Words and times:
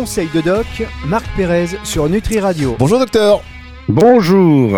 Conseil 0.00 0.30
de 0.34 0.40
doc, 0.40 0.66
Marc 1.04 1.26
Pérez 1.36 1.76
sur 1.84 2.08
Nutri 2.08 2.40
Radio. 2.40 2.74
Bonjour 2.78 2.98
docteur 2.98 3.42
Bonjour. 3.86 4.70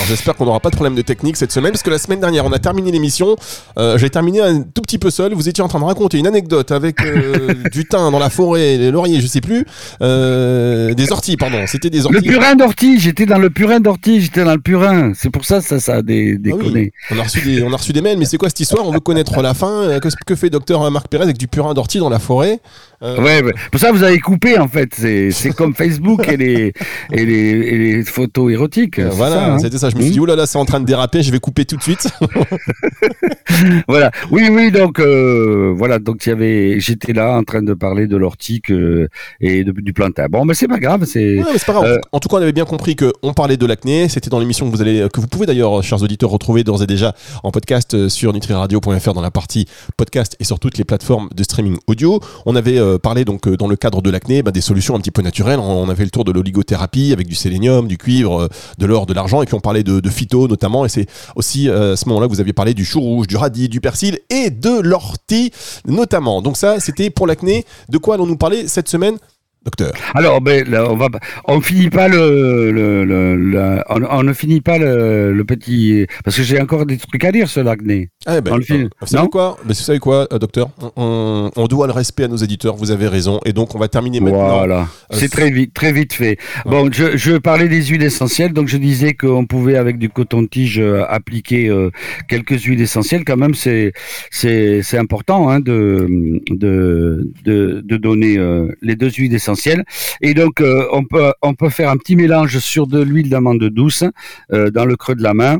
Alors 0.00 0.08
j'espère 0.08 0.34
qu'on 0.34 0.46
n'aura 0.46 0.60
pas 0.60 0.70
de 0.70 0.76
problème 0.76 0.94
de 0.94 1.02
technique 1.02 1.36
cette 1.36 1.52
semaine 1.52 1.72
parce 1.72 1.82
que 1.82 1.90
la 1.90 1.98
semaine 1.98 2.20
dernière 2.20 2.46
on 2.46 2.52
a 2.52 2.58
terminé 2.58 2.90
l'émission. 2.90 3.36
Euh, 3.76 3.98
J'ai 3.98 4.08
terminé 4.08 4.40
un 4.40 4.62
tout 4.62 4.80
petit 4.80 4.96
peu 4.96 5.10
seul. 5.10 5.34
Vous 5.34 5.46
étiez 5.46 5.62
en 5.62 5.68
train 5.68 5.78
de 5.78 5.84
raconter 5.84 6.16
une 6.18 6.26
anecdote 6.26 6.70
avec 6.72 7.02
euh, 7.04 7.52
du 7.70 7.84
thym 7.84 8.10
dans 8.10 8.18
la 8.18 8.30
forêt, 8.30 8.78
les 8.78 8.90
lauriers, 8.90 9.20
je 9.20 9.26
sais 9.26 9.42
plus, 9.42 9.66
euh, 10.00 10.94
des 10.94 11.12
orties, 11.12 11.36
pardon. 11.36 11.58
C'était 11.66 11.90
des 11.90 12.06
orties. 12.06 12.16
Le 12.26 12.32
purin 12.32 12.54
d'ortie, 12.54 12.98
j'étais 12.98 13.26
dans 13.26 13.36
le 13.36 13.50
purin 13.50 13.78
d'ortie, 13.80 14.22
j'étais 14.22 14.42
dans 14.42 14.54
le 14.54 14.60
purin. 14.60 15.12
C'est 15.14 15.28
pour 15.28 15.44
ça 15.44 15.60
ça 15.60 15.78
ça 15.80 15.96
a 15.96 15.98
Ah 15.98 16.02
oui. 16.08 16.38
déconné. 16.38 16.92
On 17.10 17.18
a 17.18 17.22
reçu 17.22 17.42
des 17.42 17.62
on 17.62 17.70
a 17.70 17.76
reçu 17.76 17.92
des 17.92 18.00
mails, 18.00 18.16
mais 18.18 18.24
c'est 18.24 18.38
quoi 18.38 18.48
cette 18.48 18.60
histoire? 18.60 18.86
On 18.88 18.92
veut 18.92 19.00
connaître 19.00 19.42
la 19.42 19.52
fin. 19.52 19.82
Euh, 19.82 19.98
Que, 20.00 20.08
que 20.26 20.34
fait 20.34 20.48
docteur 20.48 20.90
Marc 20.90 21.08
Pérez 21.08 21.24
avec 21.24 21.36
du 21.36 21.46
purin 21.46 21.74
d'ortie 21.74 21.98
dans 21.98 22.08
la 22.08 22.18
forêt? 22.18 22.58
Ouais, 23.02 23.42
pour 23.70 23.80
ça 23.80 23.92
vous 23.92 24.02
avez 24.02 24.18
coupé 24.18 24.58
en 24.58 24.68
fait. 24.68 24.88
C'est 24.94 25.54
comme 25.54 25.74
Facebook 25.74 26.26
et 26.28 26.36
les 26.38 26.72
et 27.12 27.24
les, 27.26 27.50
et 27.72 27.78
les 27.78 28.04
photos 28.04 28.50
érotiques. 28.50 28.98
euh, 28.98 29.08
c'est 29.10 29.16
Voilà, 29.16 29.36
ça, 29.36 29.52
hein. 29.54 29.58
Je 29.90 29.96
me 29.96 30.02
suis 30.02 30.10
dit, 30.12 30.20
oh 30.20 30.26
là 30.26 30.36
là, 30.36 30.46
c'est 30.46 30.58
en 30.58 30.64
train 30.64 30.80
de 30.80 30.86
déraper, 30.86 31.22
je 31.22 31.30
vais 31.32 31.40
couper 31.40 31.64
tout 31.64 31.76
de 31.76 31.82
suite. 31.82 32.08
Voilà. 33.88 34.10
Oui, 34.30 34.48
oui. 34.50 34.70
Donc 34.70 35.00
euh, 35.00 35.72
voilà. 35.76 35.98
Donc 35.98 36.24
il 36.26 36.28
y 36.30 36.32
avait, 36.32 36.80
j'étais 36.80 37.12
là 37.12 37.36
en 37.36 37.42
train 37.42 37.62
de 37.62 37.74
parler 37.74 38.06
de 38.06 38.16
l'ortique 38.16 38.70
euh, 38.70 39.08
et 39.40 39.64
de- 39.64 39.72
du 39.72 39.92
plantain. 39.92 40.26
Bon, 40.28 40.44
mais 40.44 40.54
c'est 40.54 40.68
pas 40.68 40.78
grave. 40.78 41.04
C'est 41.04 41.38
Ouais, 41.38 41.44
mais 41.52 41.58
c'est 41.58 41.66
pas 41.66 41.72
grave. 41.72 41.84
Euh, 41.84 41.98
En 42.12 42.20
tout 42.20 42.28
cas, 42.28 42.36
on 42.36 42.42
avait 42.42 42.52
bien 42.52 42.64
compris 42.64 42.96
que 42.96 43.12
on 43.22 43.32
parlait 43.32 43.56
de 43.56 43.66
l'acné. 43.66 44.08
C'était 44.08 44.30
dans 44.30 44.38
l'émission 44.38 44.70
que 44.70 44.74
vous 44.74 44.82
allez, 44.82 45.06
que 45.12 45.20
vous 45.20 45.26
pouvez 45.26 45.46
d'ailleurs, 45.46 45.82
chers 45.82 46.02
auditeurs, 46.02 46.30
retrouver 46.30 46.64
d'ores 46.64 46.82
et 46.82 46.86
déjà 46.86 47.14
en 47.42 47.50
podcast 47.50 48.08
sur 48.08 48.32
nutriradio.fr 48.32 49.14
dans 49.14 49.20
la 49.20 49.30
partie 49.30 49.66
podcast 49.96 50.36
et 50.40 50.44
sur 50.44 50.58
toutes 50.58 50.78
les 50.78 50.84
plateformes 50.84 51.28
de 51.34 51.42
streaming 51.42 51.76
audio. 51.86 52.20
On 52.46 52.56
avait 52.56 52.78
parlé 52.98 53.24
donc 53.24 53.48
dans 53.48 53.68
le 53.68 53.76
cadre 53.76 54.02
de 54.02 54.10
l'acné, 54.10 54.42
bah, 54.42 54.52
des 54.52 54.60
solutions 54.60 54.94
un 54.94 55.00
petit 55.00 55.10
peu 55.10 55.22
naturelles. 55.22 55.58
On, 55.58 55.88
avait 55.88 56.04
le 56.04 56.10
tour 56.10 56.24
de 56.24 56.30
l'oligothérapie 56.32 57.12
avec 57.12 57.26
du 57.26 57.34
sélénium, 57.34 57.88
du 57.88 57.98
cuivre, 57.98 58.48
de 58.78 58.86
l'or, 58.86 59.06
de 59.06 59.12
l'argent, 59.14 59.42
et 59.42 59.46
puis 59.46 59.54
on 59.54 59.60
parlait 59.60 59.79
de, 59.82 60.00
de 60.00 60.08
phyto 60.08 60.48
notamment. 60.48 60.84
Et 60.84 60.88
c'est 60.88 61.06
aussi 61.36 61.68
euh, 61.68 61.92
à 61.92 61.96
ce 61.96 62.08
moment-là 62.08 62.26
que 62.26 62.32
vous 62.32 62.40
aviez 62.40 62.52
parlé 62.52 62.74
du 62.74 62.84
chou 62.84 63.00
rouge, 63.00 63.26
du 63.26 63.36
radis, 63.36 63.68
du 63.68 63.80
persil 63.80 64.18
et 64.30 64.50
de 64.50 64.80
l'ortie 64.80 65.52
notamment. 65.86 66.42
Donc 66.42 66.56
ça, 66.56 66.80
c'était 66.80 67.10
pour 67.10 67.26
l'acné. 67.26 67.64
De 67.88 67.98
quoi 67.98 68.14
allons-nous 68.14 68.36
parler 68.36 68.68
cette 68.68 68.88
semaine, 68.88 69.18
docteur 69.64 69.92
Alors, 70.14 70.40
ben, 70.40 70.66
là, 70.68 70.90
on 70.90 70.96
va, 70.96 71.08
on 71.46 71.60
finit 71.60 71.90
pas 71.90 72.08
le, 72.08 72.70
le, 72.72 73.04
le- 73.04 73.36
la- 73.52 73.84
on, 73.90 74.02
on 74.10 74.22
ne 74.22 74.32
finit 74.32 74.60
pas 74.62 74.78
le, 74.78 75.42
petit, 75.46 76.06
parce 76.24 76.36
que 76.36 76.42
j'ai 76.42 76.60
encore 76.60 76.86
des 76.86 76.96
trucs 76.96 77.22
à 77.24 77.32
dire 77.32 77.48
sur 77.48 77.62
l'acné. 77.62 78.08
Ah 78.26 78.40
ben, 78.40 78.60
film. 78.62 78.84
euh, 78.84 78.88
vous 79.00 79.06
savez 79.06 79.28
quoi? 79.28 79.56
Ben, 79.62 79.68
Vous 79.68 79.74
savez 79.74 79.98
quoi, 79.98 80.26
docteur? 80.40 80.70
On, 80.96 81.50
doit 81.68 81.86
le 81.86 81.92
respect 81.92 82.24
à 82.24 82.28
nos 82.28 82.36
éditeurs, 82.36 82.74
vous 82.76 82.90
avez 82.90 83.06
raison. 83.06 83.38
Et 83.44 83.52
donc, 83.52 83.74
on 83.74 83.78
va 83.78 83.88
terminer 83.88 84.20
maintenant. 84.20 84.58
Voilà, 84.58 84.80
Euh, 85.12 85.16
c'est 85.16 85.28
très 85.30 85.50
vite, 85.50 85.74
très 85.74 85.92
vite 85.92 86.12
fait. 86.14 86.38
Bon, 86.64 86.90
je, 86.90 87.16
je 87.16 87.36
parlais 87.36 87.68
des 87.68 87.82
huiles 87.84 88.02
essentielles, 88.02 88.52
donc 88.52 88.68
je 88.68 88.76
disais 88.78 89.12
qu'on 89.14 89.44
pouvait 89.46 89.76
avec 89.76 89.98
du 89.98 90.08
coton-tige 90.08 90.78
euh, 90.80 91.04
appliquer 91.08 91.68
euh, 91.68 91.90
quelques 92.28 92.62
huiles 92.62 92.80
essentielles. 92.80 93.24
Quand 93.26 93.36
même, 93.36 93.54
c'est 93.54 93.92
c'est 94.30 94.82
c'est 94.82 94.98
important 94.98 95.48
hein, 95.50 95.60
de, 95.60 96.06
de 96.50 97.30
de 97.44 97.82
de 97.84 97.96
donner 97.96 98.38
euh, 98.38 98.68
les 98.82 98.96
deux 98.96 99.10
huiles 99.10 99.34
essentielles. 99.34 99.49
Et 100.20 100.34
donc, 100.34 100.60
euh, 100.60 100.86
on 101.42 101.54
peut 101.54 101.68
faire 101.70 101.90
un 101.90 101.96
petit 101.96 102.16
mélange 102.16 102.58
sur 102.58 102.86
de 102.86 103.00
l'huile 103.00 103.28
d'amande 103.28 103.62
douce 103.64 104.04
euh, 104.52 104.70
dans 104.70 104.84
le 104.84 104.96
creux 104.96 105.14
de 105.14 105.22
la 105.22 105.34
main, 105.34 105.58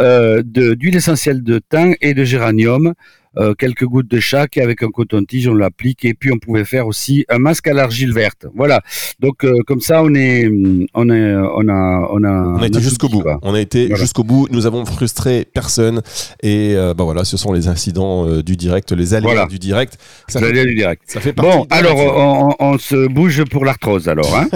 euh, 0.00 0.42
d'huile 0.44 0.96
essentielle 0.96 1.42
de 1.42 1.58
thym 1.58 1.94
et 2.00 2.14
de 2.14 2.24
géranium. 2.24 2.94
Euh, 3.38 3.54
quelques 3.54 3.84
gouttes 3.84 4.08
de 4.10 4.20
chaque 4.20 4.56
et 4.56 4.62
avec 4.62 4.82
un 4.82 4.88
coton-tige 4.90 5.48
on 5.48 5.54
l'applique 5.54 6.04
et 6.04 6.14
puis 6.14 6.32
on 6.32 6.38
pouvait 6.38 6.64
faire 6.64 6.86
aussi 6.86 7.24
un 7.28 7.38
masque 7.38 7.66
à 7.68 7.72
l'argile 7.72 8.12
verte. 8.12 8.46
Voilà. 8.54 8.80
Donc 9.20 9.44
euh, 9.44 9.58
comme 9.66 9.80
ça 9.80 10.02
on 10.02 10.14
est 10.14 10.48
on 10.94 11.10
est 11.10 11.34
on 11.34 11.68
a 11.68 12.08
on 12.12 12.24
a 12.24 12.30
On 12.58 12.62
a 12.62 12.66
été 12.66 12.80
jusqu'au 12.80 13.08
bout. 13.08 13.20
quoi. 13.22 13.38
On 13.42 13.54
a 13.54 13.60
été 13.60 13.86
Voilà. 13.88 14.00
jusqu'au 14.02 14.24
bout. 14.24 14.48
Nous 14.50 14.66
avons 14.66 14.84
frustré 14.84 15.46
personne. 15.52 16.02
Et 16.42 16.74
euh, 16.76 16.94
bah 16.94 17.04
voilà, 17.04 17.24
ce 17.24 17.36
sont 17.36 17.52
les 17.52 17.68
incidents 17.68 18.26
euh, 18.28 18.42
du 18.42 18.56
direct, 18.56 18.92
les 18.92 19.14
aléas 19.14 19.28
Voilà. 19.32 19.46
du 19.46 19.58
direct. 19.58 19.98
Ça 20.28 20.40
J'allais 20.40 20.60
fait, 20.62 20.66
du 20.66 20.74
direct. 20.74 21.02
ça 21.06 21.20
fait 21.20 21.32
partie. 21.32 21.50
Bon, 21.50 21.66
alors 21.70 21.96
on- 21.98 22.54
on 22.58 22.78
se 22.78 23.06
bouge 23.08 23.44
pour 23.44 23.64
l'arthrose 23.64 24.08
alors. 24.08 24.34
Hein 24.36 24.48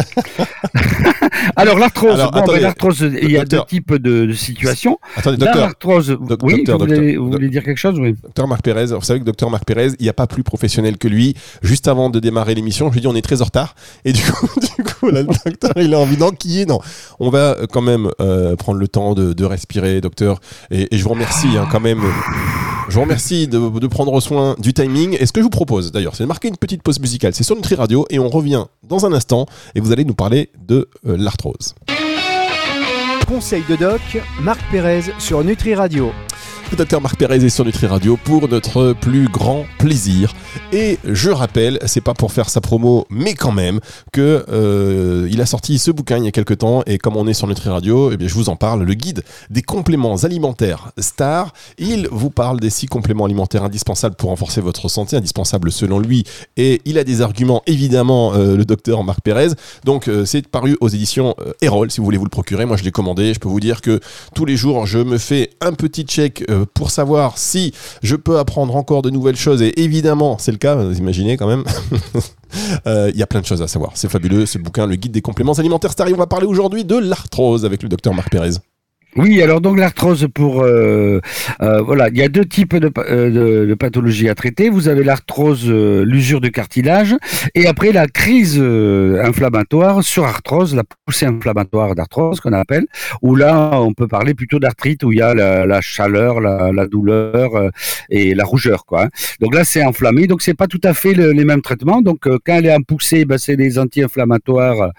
alors 1.57 1.79
l'arthrose, 1.79 2.19
bon, 2.33 2.43
ben, 2.47 2.55
il 3.23 3.31
y 3.31 3.37
a 3.37 3.41
Docteur. 3.41 3.65
deux 3.65 3.69
types 3.69 3.95
de, 3.95 4.27
de 4.27 4.33
situations. 4.33 4.99
Attendez, 5.17 5.37
docteur. 5.37 5.61
l'arthrose, 5.63 6.09
Doc- 6.09 6.41
oui, 6.43 6.57
docteur, 6.59 6.79
vous, 6.79 6.85
voulez, 6.87 6.97
docteur. 6.97 7.23
vous 7.25 7.31
voulez 7.31 7.49
dire 7.49 7.63
quelque 7.65 7.79
chose, 7.79 7.99
oui. 7.99 8.15
Docteur 8.23 8.49
Marc 8.49 8.63
Pérez, 8.63 8.87
vous 8.87 9.01
savez 9.03 9.21
que 9.21 9.25
docteur 9.25 9.51
Marc 9.51 9.65
Pérez, 9.65 9.89
il 9.99 10.03
n'y 10.03 10.09
a 10.09 10.13
pas 10.13 10.27
plus 10.27 10.43
professionnel 10.43 10.99
que 10.99 11.09
lui. 11.09 11.35
Juste 11.63 11.89
avant 11.89 12.11
de 12.11 12.21
démarrer 12.21 12.55
l'émission, 12.55 12.89
je 12.89 12.93
lui 12.95 12.99
ai 12.99 13.03
dit 13.03 13.07
on 13.07 13.15
est 13.15 13.23
très 13.23 13.43
en 13.43 13.45
retard. 13.45 13.75
Et 14.05 14.13
du 14.13 14.23
coup, 14.23 14.49
du 14.79 14.85
coup 14.85 15.09
là, 15.11 15.23
le 15.23 15.29
docteur, 15.29 15.73
il 15.77 15.95
a 15.95 15.99
envie 15.99 16.17
d'enquiller. 16.17 16.67
Non, 16.67 16.81
on 17.19 17.31
va 17.31 17.39
euh, 17.59 17.67
quand 17.71 17.83
même 17.83 18.11
euh, 18.21 18.57
prendre 18.57 18.79
le 18.79 18.89
temps 18.89 19.15
de, 19.15 19.33
de 19.33 19.45
respirer, 19.45 20.01
docteur. 20.01 20.41
Et, 20.71 20.95
et 20.95 20.99
je 20.99 21.05
vous 21.05 21.11
remercie 21.11 21.49
hein, 21.57 21.67
quand 21.71 21.81
même. 21.81 22.01
Je 22.89 22.95
vous 22.97 23.03
remercie 23.03 23.47
de, 23.47 23.79
de 23.79 23.87
prendre 23.87 24.19
soin 24.21 24.57
du 24.59 24.73
timing. 24.73 25.17
Et 25.21 25.27
ce 25.27 25.33
que 25.33 25.41
je 25.41 25.45
vous 25.45 25.51
propose 25.51 25.93
d'ailleurs, 25.93 26.17
c'est 26.17 26.25
de 26.25 26.29
marquer 26.29 26.49
une 26.49 26.57
petite 26.57 26.83
pause 26.83 26.99
musicale. 26.99 27.33
C'est 27.35 27.45
sur 27.45 27.55
Nutri 27.55 27.77
Radio 27.77 28.05
et 28.11 28.19
on 28.19 28.29
revient 28.29 28.65
dans 28.83 29.07
un 29.07 29.12
instant 29.12 29.47
et 29.77 29.81
vous 29.81 29.93
allez 29.93 30.05
nous 30.05 30.15
parler 30.15 30.51
de 30.67 30.89
euh, 31.07 31.17
l'arthrose. 31.20 31.75
Conseil 33.26 33.62
de 33.69 33.76
doc, 33.76 34.00
Marc 34.41 34.60
Pérez 34.70 35.03
sur 35.19 35.44
Nutri 35.44 35.75
Radio. 35.75 36.12
Le 36.70 36.76
docteur 36.76 37.00
Marc 37.00 37.16
Pérez 37.16 37.44
est 37.44 37.48
sur 37.48 37.64
Nutri 37.64 37.86
Radio 37.86 38.16
pour 38.16 38.48
notre 38.48 38.92
plus 38.92 39.26
grand 39.26 39.66
plaisir. 39.81 40.32
Et 40.72 40.98
je 41.04 41.31
rappelle, 41.31 41.81
c'est 41.86 42.00
pas 42.00 42.14
pour 42.14 42.31
faire 42.31 42.48
sa 42.48 42.60
promo, 42.60 43.06
mais 43.10 43.34
quand 43.34 43.50
même, 43.50 43.81
que 44.12 44.44
euh, 44.48 45.28
il 45.32 45.41
a 45.41 45.47
sorti 45.47 45.81
ce 45.81 45.91
bouquin 45.91 46.19
il 46.19 46.25
y 46.25 46.28
a 46.28 46.31
quelques 46.31 46.58
temps. 46.58 46.84
Et 46.86 46.98
comme 46.98 47.16
on 47.16 47.26
est 47.26 47.34
sur 47.34 47.48
Nutri 47.48 47.70
Radio, 47.70 48.12
eh 48.12 48.16
bien, 48.16 48.28
je 48.28 48.34
vous 48.34 48.48
en 48.50 48.54
parle, 48.54 48.84
le 48.84 48.94
guide 48.94 49.25
des 49.50 49.62
compléments 49.62 50.14
alimentaires 50.19 50.92
Star. 50.97 51.53
Il 51.78 52.06
vous 52.12 52.31
parle 52.31 52.60
des 52.60 52.70
six 52.70 52.87
compléments 52.87 53.25
alimentaires 53.25 53.64
indispensables 53.64 54.14
pour 54.14 54.31
renforcer 54.31 54.60
votre 54.60 54.88
santé, 54.88 55.16
indispensables 55.16 55.72
selon 55.72 55.98
lui. 55.98 56.22
Et 56.56 56.82
il 56.84 56.98
a 56.98 57.04
des 57.04 57.20
arguments, 57.20 57.62
évidemment, 57.66 58.34
euh, 58.34 58.56
le 58.56 58.64
docteur 58.64 59.02
Marc 59.02 59.22
Pérez. 59.22 59.48
Donc 59.84 60.06
euh, 60.06 60.25
c'est 60.25 60.47
paru 60.47 60.76
aux 60.81 60.88
éditions 60.88 61.34
Erol, 61.62 61.91
si 61.91 61.98
vous 61.98 62.04
voulez 62.04 62.19
vous 62.19 62.26
le 62.26 62.31
procurer. 62.31 62.64
Moi, 62.64 62.76
je 62.76 62.84
l'ai 62.84 62.92
commandé. 62.92 63.34
Je 63.34 63.41
peux 63.41 63.48
vous 63.48 63.58
dire 63.58 63.81
que 63.81 63.98
tous 64.37 64.44
les 64.44 64.56
jours, 64.56 64.87
je 64.87 64.98
me 64.98 65.19
fais 65.19 65.50
un 65.60 65.72
petit 65.72 66.04
check 66.04 66.44
pour 66.65 66.91
savoir 66.91 67.38
si 67.38 67.72
je 68.03 68.16
peux 68.16 68.38
apprendre 68.38 68.76
encore 68.76 69.03
de 69.03 69.10
nouvelles 69.10 69.37
choses. 69.37 69.62
Et 69.62 69.81
évidemment, 69.81 70.37
c'est 70.38 70.53
le 70.53 70.59
cas, 70.59 70.75
vous 70.76 70.98
imaginez 70.98 71.37
quand 71.37 71.48
même. 71.48 71.65
Euh, 72.88 73.12
Il 73.15 73.16
y 73.16 73.22
a 73.22 73.28
plein 73.28 73.41
de 73.41 73.47
choses 73.47 73.62
à 73.62 73.69
savoir. 73.69 73.93
C'est 73.94 74.10
fabuleux, 74.10 74.44
ce 74.44 74.59
bouquin, 74.59 74.84
le 74.84 74.97
guide 74.97 75.12
des 75.12 75.22
compléments 75.22 75.53
alimentaires 75.53 75.93
Star. 75.93 76.09
Et 76.09 76.15
on 76.15 76.16
va 76.16 76.26
parler 76.26 76.47
aujourd'hui 76.47 76.84
de 76.84 76.97
l'arthrose 76.97 77.65
avec 77.65 77.81
le 77.81 77.88
docteur 77.88 78.12
Marc 78.12 78.28
Pérez. 78.28 78.54
Oui, 79.16 79.43
alors 79.43 79.60
donc 79.60 79.76
l'arthrose 79.76 80.28
pour 80.32 80.62
euh, 80.62 81.21
euh, 81.62 81.82
voilà, 81.82 82.09
il 82.10 82.16
y 82.16 82.22
a 82.22 82.28
deux 82.28 82.44
types 82.44 82.76
de, 82.76 82.91
euh, 82.98 83.31
de, 83.62 83.66
de 83.66 83.75
pathologies 83.75 84.28
à 84.28 84.37
traiter. 84.37 84.69
Vous 84.71 84.87
avez 84.87 85.03
l'arthrose, 85.03 85.65
euh, 85.69 86.04
l'usure 86.04 86.41
de 86.41 86.47
cartilage, 86.48 87.16
et 87.56 87.66
après 87.66 87.91
la 87.91 88.06
crise 88.06 88.60
inflammatoire 88.60 90.04
sur 90.04 90.25
arthrose, 90.25 90.76
la 90.76 90.84
poussée 91.06 91.26
inflammatoire 91.26 91.97
d'arthrose 91.97 92.38
qu'on 92.41 92.53
appelle, 92.53 92.87
où 93.20 93.34
là 93.34 93.81
on 93.81 93.93
peut 93.94 94.06
parler 94.06 94.34
plutôt 94.34 94.60
d'arthrite 94.60 95.03
où 95.03 95.12
il 95.12 95.19
y 95.19 95.22
a 95.22 95.34
la, 95.34 95.81
chaleur, 95.81 96.41
la, 96.41 96.87
douleur 96.87 97.50
et 98.10 98.34
la 98.34 98.44
rougeur 98.44 98.84
quoi. 98.87 99.04
hein. 99.06 99.09
Donc 99.41 99.54
là 99.54 99.65
c'est 99.65 99.82
inflammé, 99.82 100.28
donc 100.28 100.41
c'est 100.43 100.54
pas 100.54 100.66
tout 100.69 100.81
à 100.84 100.94
fait 100.94 101.15
le- 101.15 101.32
les 101.32 101.44
mêmes 101.44 101.62
traitements. 101.62 102.00
Donc 102.00 102.20
quand 102.22 102.38
elle 102.54 102.66
est 102.66 102.75
en 102.75 102.82
poussée, 102.82 103.25
ben, 103.25 103.38
c'est 103.38 103.56
des 103.56 103.78
anti-inflammatoires, 103.78 104.91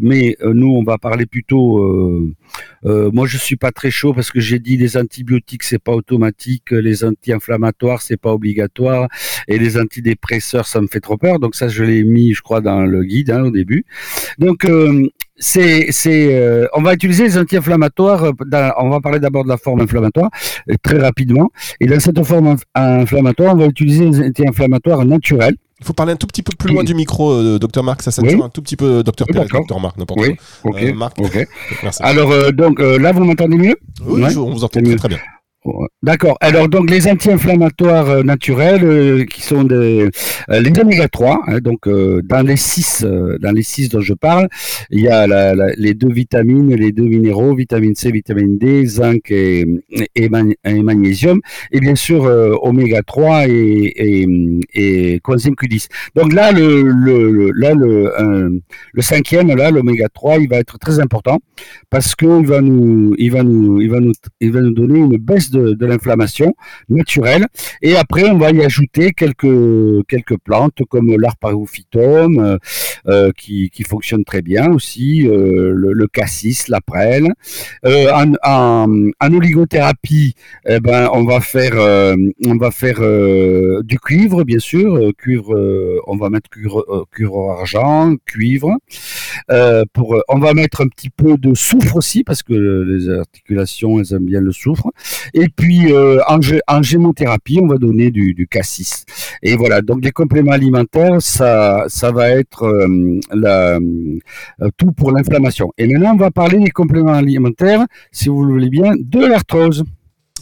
mais 0.00 0.36
euh, 0.42 0.52
nous 0.54 0.70
on 0.70 0.82
va 0.82 0.98
parler 0.98 1.26
plutôt 1.26 1.78
euh, 1.78 2.32
euh, 2.84 3.10
moi, 3.12 3.26
je 3.26 3.38
suis 3.38 3.56
pas 3.56 3.70
très 3.70 3.90
chaud 3.90 4.12
parce 4.12 4.30
que 4.30 4.40
j'ai 4.40 4.58
dit 4.58 4.76
les 4.76 4.96
antibiotiques 4.96 5.62
c'est 5.62 5.78
pas 5.78 5.92
automatique, 5.92 6.70
les 6.70 7.04
anti-inflammatoires 7.04 8.02
c'est 8.02 8.16
pas 8.16 8.32
obligatoire 8.32 9.08
et 9.48 9.58
les 9.58 9.78
antidépresseurs 9.78 10.66
ça 10.66 10.80
me 10.80 10.86
fait 10.86 11.00
trop 11.00 11.16
peur. 11.16 11.38
Donc 11.38 11.54
ça, 11.54 11.68
je 11.68 11.82
l'ai 11.84 12.04
mis, 12.04 12.34
je 12.34 12.42
crois, 12.42 12.60
dans 12.60 12.82
le 12.82 13.04
guide 13.04 13.30
hein, 13.30 13.44
au 13.44 13.50
début. 13.50 13.84
Donc 14.38 14.64
euh, 14.64 15.08
c'est, 15.36 15.90
c'est, 15.90 16.34
euh, 16.34 16.66
on 16.74 16.82
va 16.82 16.94
utiliser 16.94 17.24
les 17.24 17.38
anti-inflammatoires. 17.38 18.24
euh, 18.24 18.70
on 18.78 18.90
va 18.90 19.00
parler 19.00 19.18
d'abord 19.18 19.44
de 19.44 19.48
la 19.48 19.56
forme 19.56 19.80
inflammatoire 19.80 20.30
euh, 20.70 20.74
très 20.82 20.98
rapidement. 20.98 21.50
Et 21.80 21.86
dans 21.86 22.00
cette 22.00 22.22
forme 22.24 22.54
inf- 22.54 22.62
inflammatoire, 22.74 23.54
on 23.54 23.58
va 23.58 23.66
utiliser 23.66 24.04
les 24.10 24.20
anti-inflammatoires 24.28 25.04
naturels. 25.04 25.56
Il 25.82 25.84
faut 25.84 25.92
parler 25.94 26.12
un 26.12 26.16
tout 26.16 26.28
petit 26.28 26.42
peu 26.44 26.52
plus 26.56 26.72
loin 26.72 26.84
du 26.84 26.94
micro, 26.94 27.32
euh, 27.32 27.58
docteur 27.58 27.82
Marc. 27.82 28.02
Ça 28.02 28.12
sature 28.12 28.38
Oui. 28.38 28.42
un 28.44 28.48
tout 28.48 28.62
petit 28.62 28.76
peu, 28.76 29.02
docteur 29.02 29.26
Oui, 29.28 29.34
Pérez, 29.34 29.48
docteur 29.50 29.80
Marc, 29.80 29.96
n'importe 29.98 30.20
Oui, 30.20 30.36
ok, 30.62 30.76
Euh, 30.80 30.94
Marc. 30.94 31.18
ok. 31.18 31.32
quoi. 31.32 31.42
Merci. 31.82 32.00
Alors 32.04 32.30
euh, 32.30 32.52
donc 32.52 32.78
euh, 32.78 32.98
là, 32.98 33.10
vous 33.10 33.24
m'entendez 33.24 33.56
mieux? 33.56 33.74
Oui, 34.06 34.22
ouais, 34.22 34.36
on 34.36 34.52
vous 34.52 34.62
entend 34.62 34.80
très, 34.80 34.94
très 34.94 35.08
bien. 35.08 35.18
D'accord. 36.04 36.36
Alors 36.40 36.68
donc 36.68 36.90
les 36.90 37.06
anti-inflammatoires 37.06 38.10
euh, 38.10 38.22
naturels 38.24 38.82
euh, 38.82 39.24
qui 39.24 39.40
sont 39.40 39.62
des, 39.62 40.08
euh, 40.50 40.60
les 40.60 40.72
oméga 40.80 41.06
3 41.06 41.42
hein, 41.46 41.58
donc 41.60 41.88
dans 41.88 42.44
les 42.44 42.56
six 42.56 43.06
dans 43.40 43.52
les 43.52 43.62
six 43.62 43.88
dont 43.88 44.00
je 44.00 44.12
parle, 44.14 44.48
il 44.90 45.00
y 45.02 45.08
a 45.08 45.54
les 45.76 45.94
deux 45.94 46.12
vitamines, 46.12 46.74
les 46.74 46.90
deux 46.90 47.04
minéraux, 47.04 47.54
vitamine 47.54 47.94
C, 47.94 48.10
vitamine 48.10 48.58
D, 48.58 48.84
zinc 48.84 49.30
et, 49.30 49.64
et, 50.16 50.28
magnésium 50.28 51.40
et 51.70 51.78
bien 51.78 51.94
sûr 51.94 52.22
oméga 52.62 53.02
3 53.02 53.46
et, 53.46 53.52
et, 53.52 54.26
et 54.74 55.20
coenzyme 55.20 55.54
Q10. 55.54 55.86
Donc 56.16 56.32
là 56.32 56.50
le, 56.50 56.82
le, 56.82 57.52
là 57.54 57.74
le 57.74 58.60
le 58.92 59.02
cinquième 59.02 59.54
là 59.54 59.70
l'oméga 59.70 60.08
3, 60.12 60.38
il 60.38 60.48
va 60.48 60.56
être 60.56 60.80
très 60.80 60.98
important 60.98 61.38
parce 61.90 62.16
qu'il 62.16 62.44
va 62.44 62.60
nous 62.60 63.14
il 63.18 63.30
va 63.30 63.44
nous 63.44 63.80
il 63.80 63.88
va 63.88 64.00
nous 64.00 64.12
il 64.40 64.50
va 64.50 64.60
nous 64.60 64.72
donner 64.72 64.98
une 64.98 65.16
baisse 65.16 65.50
de, 65.52 65.74
de 65.74 65.91
l'inflammation 65.92 66.54
naturelle. 66.88 67.46
Et 67.82 67.96
après, 67.96 68.28
on 68.30 68.38
va 68.38 68.50
y 68.50 68.62
ajouter 68.64 69.12
quelques, 69.12 70.06
quelques 70.08 70.38
plantes 70.38 70.82
comme 70.88 71.14
l'arparophytum 71.16 72.38
euh, 72.38 72.58
euh, 73.08 73.32
qui, 73.36 73.70
fonctionne 73.88 74.24
très 74.24 74.42
bien 74.42 74.72
aussi, 74.72 75.26
euh, 75.26 75.72
le, 75.74 76.06
cassis, 76.06 76.68
la 76.68 76.80
prêle. 76.80 77.32
En, 77.84 78.32
en, 78.44 79.32
oligothérapie, 79.32 80.34
eh 80.66 80.80
ben, 80.80 81.08
on 81.12 81.24
va 81.24 81.40
faire, 81.40 81.74
on 82.46 82.56
va 82.56 82.70
faire 82.70 83.00
du 83.82 83.98
cuivre, 83.98 84.44
bien 84.44 84.58
sûr. 84.58 85.12
cuivre, 85.18 85.54
on 86.06 86.16
va 86.16 86.30
mettre 86.30 86.48
cuivre, 86.48 87.06
cuivre 87.10 87.50
argent, 87.58 88.14
cuivre. 88.24 88.76
Pour, 89.92 90.22
on 90.28 90.38
va 90.38 90.54
mettre 90.54 90.82
un 90.82 90.88
petit 90.88 91.10
peu 91.10 91.36
de 91.36 91.54
soufre 91.54 91.96
aussi 91.96 92.24
parce 92.24 92.42
que 92.42 92.52
les 92.54 93.08
articulations, 93.10 93.98
elles 93.98 94.14
aiment 94.14 94.26
bien 94.26 94.40
le 94.40 94.52
soufre. 94.52 94.90
Et 95.34 95.48
puis 95.48 95.92
euh, 95.92 96.20
en, 96.28 96.82
gémothérapie, 96.82 97.60
on 97.62 97.66
va 97.66 97.78
donner 97.78 98.10
du, 98.10 98.46
cassis. 98.50 99.04
Et 99.42 99.56
voilà, 99.56 99.80
donc 99.82 100.04
les 100.04 100.10
compléments 100.10 100.52
alimentaires, 100.52 101.20
ça, 101.20 101.84
ça 101.88 102.10
va 102.10 102.30
être 102.30 102.64
euh, 102.64 103.20
la, 103.32 103.78
euh, 103.78 104.70
tout 104.76 104.92
pour 104.92 105.12
l'inflammation. 105.12 105.72
Et 105.78 105.86
maintenant, 105.86 106.14
on 106.14 106.18
va 106.18 106.30
parler 106.30 106.58
des 106.58 106.70
compléments 106.70 107.12
alimentaires, 107.12 107.84
si 108.10 108.28
vous 108.28 108.44
le 108.44 108.52
voulez 108.52 108.68
bien, 108.68 108.92
de 108.98 109.24
l'arthrose. 109.24 109.84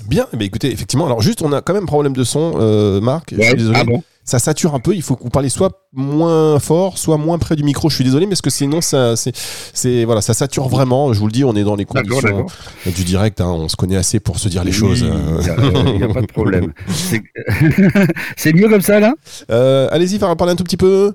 Bien, 0.09 0.27
mais 0.37 0.47
écoutez, 0.47 0.73
effectivement, 0.73 1.07
alors 1.07 1.21
juste, 1.21 1.43
on 1.43 1.53
a 1.53 1.61
quand 1.61 1.75
même 1.75 1.85
un 1.85 1.87
problème 1.87 2.15
de 2.15 2.25
son, 2.25 3.01
Marc. 3.03 3.35
je 3.37 3.43
suis 3.43 3.57
désolé. 3.57 3.79
Ah 3.81 3.85
bon? 3.85 4.03
Ça 4.31 4.39
sature 4.39 4.77
un 4.77 4.79
peu. 4.79 4.95
Il 4.95 5.03
faut 5.03 5.17
que 5.17 5.25
vous 5.25 5.29
parlez 5.29 5.49
soit 5.49 5.89
moins 5.93 6.61
fort, 6.61 6.99
soit 6.99 7.17
moins 7.17 7.39
près 7.39 7.57
du 7.57 7.65
micro. 7.65 7.91
Je 7.91 7.97
suis 7.97 8.05
désolé, 8.05 8.27
mais 8.27 8.31
parce 8.31 8.43
que 8.43 8.51
sinon, 8.51 8.81
ça, 8.81 9.15
c'est, 9.17 10.05
voilà, 10.05 10.21
ça 10.21 10.35
sature 10.35 10.69
vraiment. 10.69 11.13
Je 11.13 11.19
vous 11.19 11.27
le 11.27 11.33
dis, 11.33 11.43
on 11.43 11.57
est 11.57 11.65
dans 11.65 11.75
les 11.75 11.85
conditions 11.85 12.47
du 12.87 13.03
direct. 13.03 13.41
Hein. 13.41 13.49
on 13.49 13.69
se 13.69 13.75
connaît 13.75 13.97
assez 13.97 14.21
pour 14.21 14.39
se 14.39 14.49
dire 14.49 14.63
les 14.63 14.71
choses. 14.71 15.01
Il 15.01 15.97
n'y 15.97 16.05
a, 16.05 16.09
pas 16.09 16.21
de 16.21 16.27
problème. 16.27 16.73
C'est 18.37 18.53
mieux 18.53 18.69
comme 18.69 18.83
ça, 18.83 19.01
là? 19.01 19.15
Euh, 19.51 19.89
Allez-y, 19.91 20.21
parler 20.21 20.53
un 20.53 20.57
tout 20.57 20.65
petit 20.65 20.77
peu. 20.77 21.15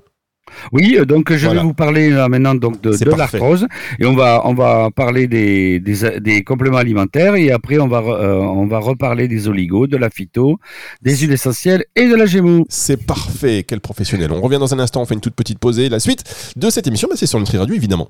Oui, 0.72 0.96
euh, 0.98 1.06
donc 1.06 1.34
je 1.34 1.48
vais 1.48 1.60
vous 1.60 1.74
parler 1.74 2.10
là, 2.10 2.30
maintenant 2.30 2.56
donc 2.56 2.82
de, 2.82 2.92
de 2.92 3.10
l'arthrose 3.12 3.68
et 4.00 4.06
on 4.06 4.16
va 4.16 4.42
on 4.46 4.54
va 4.54 4.90
parler 4.96 5.28
des, 5.28 5.80
des, 5.80 6.20
des 6.20 6.44
compléments 6.44 6.78
alimentaires 6.78 7.36
et 7.36 7.52
après 7.52 7.80
on 7.80 7.88
va 7.88 8.00
euh, 8.00 8.38
on 8.38 8.68
va 8.68 8.80
reparler 8.80 9.28
des 9.28 9.48
oligos, 9.48 9.88
de 9.88 9.98
la 9.98 10.10
phyto, 10.10 10.60
des 11.02 11.16
huiles 11.18 11.34
essentielles 11.34 11.86
et 11.96 12.08
de 12.08 12.16
la 12.16 12.26
gémo. 12.26 12.66
C'est 12.70 13.06
parfait, 13.06 13.64
quel 13.68 13.80
professionnel. 13.80 14.32
On 14.32 14.42
revient 14.42 14.60
dans 14.60 14.74
un 14.74 14.80
instant, 14.80 15.02
on 15.02 15.06
fait 15.06 15.16
une 15.16 15.22
toute 15.22 15.36
petite 15.36 15.60
pause 15.60 15.80
et 15.80 15.90
la 15.90 16.00
suite 16.00 16.24
de 16.56 16.70
cette 16.70 16.88
émission, 16.88 17.08
bah, 17.10 17.16
c'est 17.18 17.28
sur 17.28 17.40
Nutri 17.40 17.58
Radio 17.58 17.76
évidemment 17.76 18.10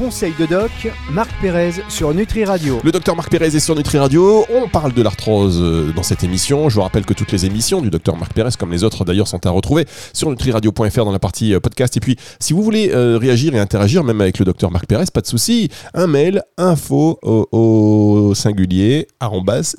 conseil 0.00 0.32
de 0.40 0.46
doc, 0.46 0.70
Marc 1.12 1.30
Pérez 1.42 1.72
sur 1.90 2.14
Nutri 2.14 2.46
Radio. 2.46 2.80
Le 2.82 2.90
docteur 2.90 3.14
Marc 3.14 3.30
Pérez 3.30 3.54
est 3.54 3.60
sur 3.60 3.76
Nutri 3.76 3.98
Radio. 3.98 4.46
On 4.48 4.66
parle 4.66 4.94
de 4.94 5.02
l'arthrose 5.02 5.60
euh, 5.60 5.92
dans 5.92 6.02
cette 6.02 6.24
émission. 6.24 6.70
Je 6.70 6.76
vous 6.76 6.80
rappelle 6.80 7.04
que 7.04 7.12
toutes 7.12 7.30
les 7.32 7.44
émissions 7.44 7.82
du 7.82 7.90
docteur 7.90 8.16
Marc 8.16 8.32
Pérez, 8.32 8.52
comme 8.58 8.72
les 8.72 8.82
autres 8.82 9.04
d'ailleurs, 9.04 9.28
sont 9.28 9.44
à 9.44 9.50
retrouver 9.50 9.84
sur 10.14 10.30
nutriradio.fr 10.30 11.04
dans 11.04 11.12
la 11.12 11.18
partie 11.18 11.52
euh, 11.52 11.60
podcast. 11.60 11.98
Et 11.98 12.00
puis, 12.00 12.16
si 12.38 12.54
vous 12.54 12.62
voulez 12.62 12.90
euh, 12.94 13.18
réagir 13.18 13.54
et 13.54 13.58
interagir, 13.58 14.02
même 14.02 14.22
avec 14.22 14.38
le 14.38 14.46
docteur 14.46 14.70
Marc 14.70 14.86
Pérez, 14.86 15.04
pas 15.12 15.20
de 15.20 15.26
souci. 15.26 15.68
Un 15.92 16.06
mail 16.06 16.44
info 16.56 17.18
au, 17.22 18.32
singulier 18.34 19.06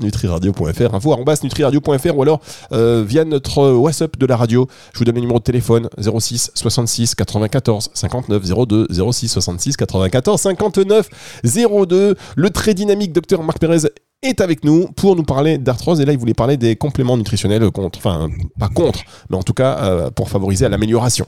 nutriradio.fr, 0.01 0.93
info 0.93 1.17
nutriradio.fr 1.43 2.15
ou 2.15 2.21
alors 2.21 2.41
via 2.71 3.25
notre 3.25 3.71
WhatsApp 3.71 4.19
de 4.19 4.25
la 4.27 4.37
radio. 4.37 4.67
Je 4.93 4.99
vous 4.99 5.05
donne 5.05 5.15
le 5.15 5.21
numéro 5.21 5.39
de 5.39 5.43
téléphone 5.43 5.89
06 5.99 6.51
66 6.53 7.15
94 7.15 7.89
59 7.95 8.67
02 8.67 8.87
06 9.11 9.27
66 9.27 9.77
94 9.77 10.10
14 10.11 10.39
59 10.39 11.09
02. 11.43 12.15
Le 12.35 12.49
très 12.49 12.73
dynamique 12.73 13.13
docteur 13.13 13.43
Marc 13.43 13.59
Pérez 13.59 13.89
est 14.21 14.41
avec 14.41 14.63
nous 14.63 14.87
pour 14.89 15.15
nous 15.15 15.23
parler 15.23 15.57
d'arthrose 15.57 15.99
et 15.99 16.05
là 16.05 16.13
il 16.13 16.19
voulait 16.19 16.33
parler 16.33 16.57
des 16.57 16.75
compléments 16.75 17.17
nutritionnels 17.17 17.69
contre, 17.71 17.97
enfin 17.97 18.29
pas 18.59 18.69
contre, 18.69 18.99
mais 19.29 19.37
en 19.37 19.43
tout 19.43 19.53
cas 19.53 19.77
euh, 19.83 20.11
pour 20.11 20.29
favoriser 20.29 20.69
l'amélioration. 20.69 21.25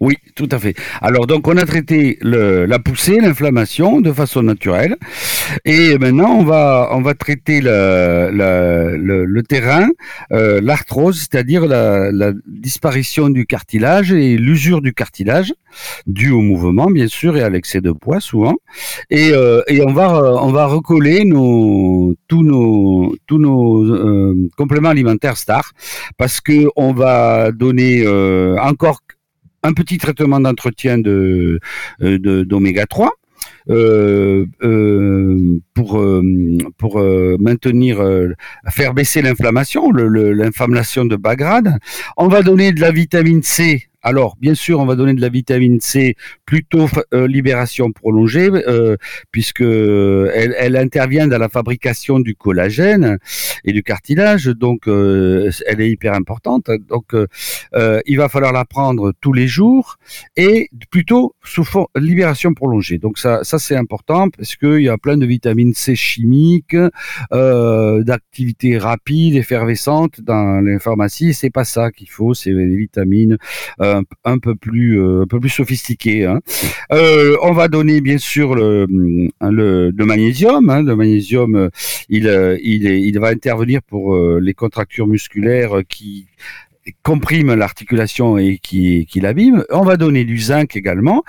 Oui, 0.00 0.16
tout 0.34 0.48
à 0.52 0.58
fait. 0.58 0.74
Alors 1.00 1.26
donc 1.26 1.48
on 1.48 1.56
a 1.56 1.64
traité 1.64 2.18
le, 2.22 2.66
la 2.66 2.78
poussée, 2.78 3.18
l'inflammation 3.20 4.00
de 4.00 4.12
façon 4.12 4.42
naturelle, 4.42 4.96
et 5.64 5.98
maintenant 5.98 6.36
on 6.36 6.44
va 6.44 6.90
on 6.92 7.00
va 7.00 7.14
traiter 7.14 7.60
le, 7.60 9.40
terrain, 9.42 9.88
euh, 10.32 10.60
l'arthrose, 10.62 11.18
c'est-à-dire 11.18 11.66
la, 11.66 12.32
disparition 12.46 13.28
du 13.28 13.46
cartilage 13.46 14.12
et 14.12 14.36
l'usure 14.36 14.82
du 14.82 14.92
cartilage, 14.92 15.52
dû 16.06 16.30
au 16.30 16.40
mouvement 16.40 16.86
bien 16.86 17.08
sûr 17.08 17.36
et 17.36 17.42
à 17.42 17.50
l'excès 17.50 17.80
de 17.80 17.92
poids 17.92 18.20
souvent, 18.20 18.54
et, 19.10 19.30
euh, 19.32 19.62
et 19.66 19.82
on 19.82 19.92
va 19.92 20.08
on 20.42 20.52
va 20.52 20.66
recoller 20.66 21.24
nos 21.24 22.14
tous 22.28 22.42
nos 22.42 23.16
tous 23.26 23.38
nos 23.38 23.84
euh, 23.84 24.48
compléments 24.56 24.90
alimentaires 24.90 25.36
stars 25.36 25.72
parce 26.16 26.40
que 26.40 26.68
on 26.76 26.92
va 26.92 27.50
donner 27.52 28.06
encore 28.60 29.00
un 29.68 29.72
petit 29.72 29.98
traitement 29.98 30.40
d'entretien 30.40 30.98
de 30.98 31.60
euh, 32.02 32.44
d'oméga 32.44 32.86
3 32.86 33.10
euh, 33.70 34.46
euh, 34.62 35.60
pour 35.74 36.02
pour 36.78 37.00
maintenir 37.38 38.02
faire 38.70 38.94
baisser 38.94 39.22
l'inflammation 39.22 39.90
l'inflammation 39.92 41.04
de 41.04 41.16
bas 41.16 41.36
grade. 41.36 41.78
On 42.16 42.28
va 42.28 42.42
donner 42.42 42.72
de 42.72 42.80
la 42.80 42.90
vitamine 42.90 43.42
C 43.42 43.88
alors, 44.02 44.36
bien 44.40 44.54
sûr, 44.54 44.78
on 44.78 44.86
va 44.86 44.94
donner 44.94 45.14
de 45.14 45.20
la 45.20 45.28
vitamine 45.28 45.80
C 45.80 46.14
plutôt 46.46 46.86
euh, 47.12 47.26
libération 47.26 47.90
prolongée, 47.90 48.48
euh, 48.48 48.96
puisque 49.32 49.60
elle, 49.60 50.76
intervient 50.76 51.26
dans 51.26 51.38
la 51.38 51.48
fabrication 51.48 52.20
du 52.20 52.36
collagène 52.36 53.18
et 53.64 53.72
du 53.72 53.82
cartilage, 53.82 54.46
donc 54.46 54.86
euh, 54.86 55.50
elle 55.66 55.80
est 55.80 55.90
hyper 55.90 56.14
importante. 56.14 56.70
Donc, 56.88 57.14
il 58.06 58.16
va 58.16 58.28
falloir 58.28 58.52
la 58.52 58.64
prendre 58.64 59.12
tous 59.20 59.32
les 59.32 59.48
jours 59.48 59.96
et 60.36 60.68
plutôt 60.90 61.34
sous 61.42 61.66
libération 61.96 62.54
prolongée. 62.54 62.98
Donc 62.98 63.18
ça, 63.18 63.42
ça 63.42 63.58
c'est 63.58 63.76
important 63.76 64.28
parce 64.30 64.56
qu'il 64.56 64.82
y 64.82 64.88
a 64.88 64.98
plein 64.98 65.16
de 65.16 65.26
vitamines 65.26 65.74
C 65.74 65.96
chimiques, 65.96 66.76
d'activité 67.32 68.78
rapide, 68.78 69.34
effervescente 69.34 70.20
dans 70.20 70.60
les 70.60 70.78
pharmacies. 70.78 71.34
C'est 71.34 71.50
pas 71.50 71.64
ça 71.64 71.90
qu'il 71.90 72.08
faut, 72.08 72.34
c'est 72.34 72.54
des 72.54 72.76
vitamines 72.76 73.38
un, 74.24 74.38
peu 74.38 74.54
plus 74.54 75.00
euh, 75.00 75.22
un 75.22 75.26
peu 75.26 75.40
plus 75.40 75.48
sophistiqué. 75.48 76.24
Hein. 76.26 76.40
Euh, 76.92 77.36
on 77.42 77.52
va 77.52 77.68
donner 77.68 78.00
bien 78.00 78.18
sûr 78.18 78.54
le, 78.54 78.86
le, 79.40 80.04
magnésium. 80.04 80.68
Hein. 80.70 80.82
Le 80.82 80.96
magnésium, 80.96 81.54
euh, 81.56 81.68
il, 82.08 82.26
il, 82.26 83.18
va 83.18 83.28
intervenir 83.28 83.82
pour 83.82 84.16
les 84.16 84.54
contractures 84.54 85.06
musculaires 85.06 85.82
qui 85.88 86.26
comprime 87.02 87.54
l'articulation 87.54 88.38
et 88.38 88.58
qui, 88.58 89.04
qui 89.06 89.20
l'abîme. 89.20 89.64
On 89.70 89.82
va 89.82 89.96
donner 89.96 90.24
du 90.24 90.38
zinc 90.38 90.74
également. 90.74 91.22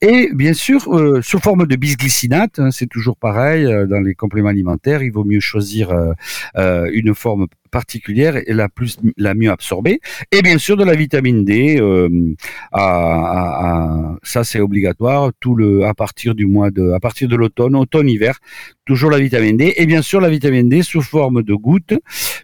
Et 0.00 0.30
bien 0.32 0.54
sûr, 0.54 0.82
sous 1.22 1.38
forme 1.38 1.66
de 1.66 1.76
bisglycinate, 1.76 2.58
hein, 2.58 2.70
c'est 2.70 2.88
toujours 2.88 3.16
pareil, 3.16 3.64
dans 3.88 4.00
les 4.00 4.14
compléments 4.14 4.48
alimentaires, 4.48 5.02
il 5.02 5.12
vaut 5.12 5.24
mieux 5.24 5.40
choisir 5.40 5.92
une 6.56 7.14
forme 7.14 7.46
particulière 7.72 8.36
et 8.36 8.52
la 8.52 8.68
plus 8.68 8.98
la 9.16 9.34
mieux 9.34 9.50
absorbée 9.50 9.98
et 10.30 10.42
bien 10.42 10.58
sûr 10.58 10.76
de 10.76 10.84
la 10.84 10.94
vitamine 10.94 11.44
D 11.44 11.78
euh, 11.80 12.08
ça 14.22 14.44
c'est 14.44 14.60
obligatoire 14.60 15.32
tout 15.40 15.54
le 15.56 15.84
à 15.84 15.94
partir 15.94 16.36
du 16.36 16.46
mois 16.46 16.70
de 16.70 16.92
à 16.92 17.00
partir 17.00 17.26
de 17.28 17.34
l'automne 17.34 17.74
automne 17.74 18.08
hiver 18.08 18.38
toujours 18.84 19.10
la 19.10 19.18
vitamine 19.18 19.56
D 19.56 19.74
et 19.76 19.86
bien 19.86 20.02
sûr 20.02 20.20
la 20.20 20.30
vitamine 20.30 20.68
D 20.68 20.82
sous 20.82 21.02
forme 21.02 21.42
de 21.42 21.54
gouttes 21.54 21.94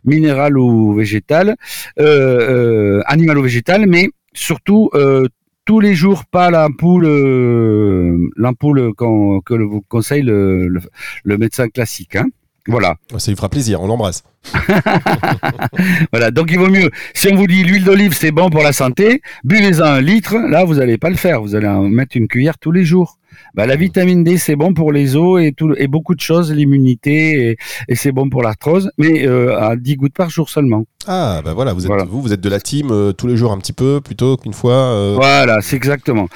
minérale 0.05 0.59
ou 0.59 0.95
végétale 0.95 1.55
euh, 2.01 3.03
euh 3.09 3.37
ou 3.39 3.43
végétale 3.43 3.87
mais 3.87 4.09
surtout 4.33 4.91
euh, 4.95 5.27
tous 5.69 5.81
les 5.81 5.95
jours, 5.95 6.25
pas 6.25 6.51
l'ampoule, 6.51 7.07
l'ampoule 8.37 8.95
que 8.97 9.63
vous 9.73 9.83
conseille 9.83 10.23
le, 10.23 10.81
le, 11.25 11.37
médecin 11.37 11.69
classique. 11.69 12.17
Hein. 12.17 12.29
Voilà. 12.69 12.97
Ça 13.17 13.31
lui 13.31 13.37
fera 13.37 13.49
plaisir, 13.49 13.81
on 13.81 13.87
l'embrasse. 13.87 14.23
voilà, 16.13 16.31
donc 16.31 16.51
il 16.51 16.59
vaut 16.59 16.71
mieux, 16.71 16.91
si 17.15 17.29
on 17.33 17.37
vous 17.37 17.47
dit 17.47 17.65
l'huile 17.65 17.85
d'olive 17.85 18.15
c'est 18.15 18.31
bon 18.31 18.51
pour 18.51 18.63
la 18.63 18.73
santé, 18.73 19.21
buvez-en 19.45 19.85
un 19.85 20.01
litre, 20.01 20.37
là 20.37 20.65
vous 20.65 20.75
n'allez 20.75 20.97
pas 20.97 21.11
le 21.11 21.17
faire, 21.17 21.43
vous 21.43 21.55
allez 21.55 21.67
en 21.67 21.83
mettre 21.83 22.17
une 22.17 22.29
cuillère 22.29 22.57
tous 22.59 22.71
les 22.71 22.85
jours. 22.85 23.19
Bah, 23.55 23.67
la 23.67 23.77
vitamine 23.77 24.25
D, 24.25 24.37
c'est 24.37 24.57
bon 24.57 24.75
pour 24.75 24.93
les 24.93 25.17
os 25.17 25.41
et, 25.43 25.53
tout, 25.53 25.73
et 25.77 25.87
beaucoup 25.87 26.15
de 26.15 26.21
choses, 26.21 26.53
l'immunité, 26.53 27.57
et, 27.89 27.95
c'est 27.95 28.13
bon 28.13 28.29
pour 28.29 28.43
l'arthrose, 28.43 28.91
mais 28.99 29.27
euh, 29.27 29.59
à 29.59 29.77
10 29.77 29.97
gouttes 29.97 30.15
par 30.15 30.31
jour 30.31 30.49
seulement. 30.49 30.85
Ah, 31.07 31.41
bah 31.45 31.55
voilà, 31.55 31.73
vous 31.73 31.87
êtes, 31.87 32.09
Vous, 32.09 32.23
vous 32.23 32.33
êtes 32.33 32.41
de 32.41 32.49
la 32.49 32.61
team 32.61 32.89
euh, 32.91 33.13
tous 33.13 33.27
les 33.27 33.37
jours 33.37 33.53
un 33.53 33.59
petit 33.59 33.73
peu, 33.73 34.01
plutôt 34.01 34.37
qu'une 34.37 34.53
fois. 34.53 34.73
Euh. 34.73 35.15
Voilà, 35.17 35.61
c'est 35.61 35.77
exactement. 35.77 36.29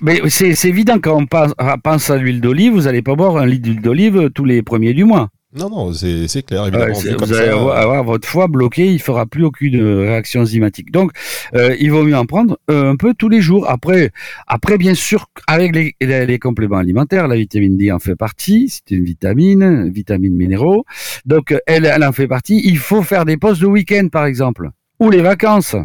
Mais 0.00 0.20
c'est 0.28 0.68
évident, 0.68 0.98
quand 1.00 1.16
on 1.16 1.26
pense, 1.26 1.52
pense 1.82 2.10
à 2.10 2.16
l'huile 2.16 2.40
d'olive, 2.40 2.72
vous 2.72 2.82
n'allez 2.82 3.02
pas 3.02 3.14
boire 3.14 3.36
un 3.36 3.46
litre 3.46 3.64
d'huile 3.64 3.82
d'olive 3.82 4.30
tous 4.34 4.44
les 4.44 4.62
premiers 4.62 4.94
du 4.94 5.04
mois. 5.04 5.30
Non, 5.56 5.70
non, 5.70 5.92
c'est 5.92 6.42
clair, 6.42 6.66
évidemment. 6.66 6.92
vous 6.92 7.32
allez 7.32 7.48
avoir, 7.48 8.04
votre 8.04 8.28
foie 8.28 8.46
bloqué, 8.46 8.92
il 8.92 9.00
fera 9.00 9.24
plus 9.24 9.44
aucune 9.44 9.80
réaction 9.80 10.42
enzymatique. 10.42 10.90
Donc, 10.90 11.12
euh, 11.54 11.74
il 11.80 11.90
vaut 11.90 12.04
mieux 12.04 12.16
en 12.16 12.26
prendre 12.26 12.58
euh, 12.70 12.92
un 12.92 12.96
peu 12.96 13.14
tous 13.14 13.30
les 13.30 13.40
jours. 13.40 13.68
Après, 13.68 14.10
après 14.46 14.76
bien 14.76 14.94
sûr, 14.94 15.26
avec 15.46 15.74
les, 15.74 15.94
les, 16.00 16.38
compléments 16.38 16.76
alimentaires, 16.76 17.26
la 17.26 17.36
vitamine 17.36 17.78
D 17.78 17.90
en 17.90 17.98
fait 17.98 18.16
partie. 18.16 18.68
C'est 18.68 18.94
une 18.94 19.04
vitamine, 19.04 19.90
vitamine 19.90 20.34
minéraux. 20.34 20.84
Donc, 21.24 21.54
elle, 21.66 21.86
elle 21.86 22.04
en 22.04 22.12
fait 22.12 22.28
partie. 22.28 22.60
Il 22.64 22.78
faut 22.78 23.02
faire 23.02 23.24
des 23.24 23.38
pauses 23.38 23.60
de 23.60 23.66
week-end, 23.66 24.08
par 24.12 24.26
exemple, 24.26 24.70
ou 25.00 25.10
les 25.10 25.22
vacances. 25.22 25.76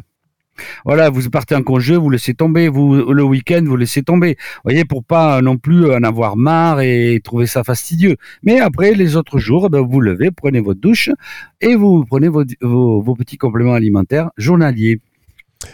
Voilà, 0.85 1.09
vous 1.09 1.29
partez 1.29 1.55
en 1.55 1.63
congé, 1.63 1.95
vous 1.95 2.09
laissez 2.09 2.33
tomber, 2.33 2.67
vous 2.67 2.93
le 2.93 3.23
week-end, 3.23 3.63
vous 3.65 3.77
laissez 3.77 4.03
tomber. 4.03 4.35
Vous 4.37 4.61
voyez, 4.71 4.85
pour 4.85 5.03
pas 5.03 5.41
non 5.41 5.57
plus 5.57 5.91
en 5.93 6.03
avoir 6.03 6.37
marre 6.37 6.81
et 6.81 7.19
trouver 7.23 7.47
ça 7.47 7.63
fastidieux. 7.63 8.17
Mais 8.43 8.59
après, 8.59 8.93
les 8.93 9.15
autres 9.15 9.39
jours, 9.39 9.69
ben, 9.69 9.81
vous 9.81 9.99
levez, 9.99 10.31
prenez 10.31 10.59
votre 10.59 10.79
douche 10.79 11.09
et 11.59 11.75
vous 11.75 12.05
prenez 12.05 12.27
vos, 12.27 13.15
petits 13.15 13.37
compléments 13.37 13.73
alimentaires 13.73 14.29
journaliers. 14.37 14.99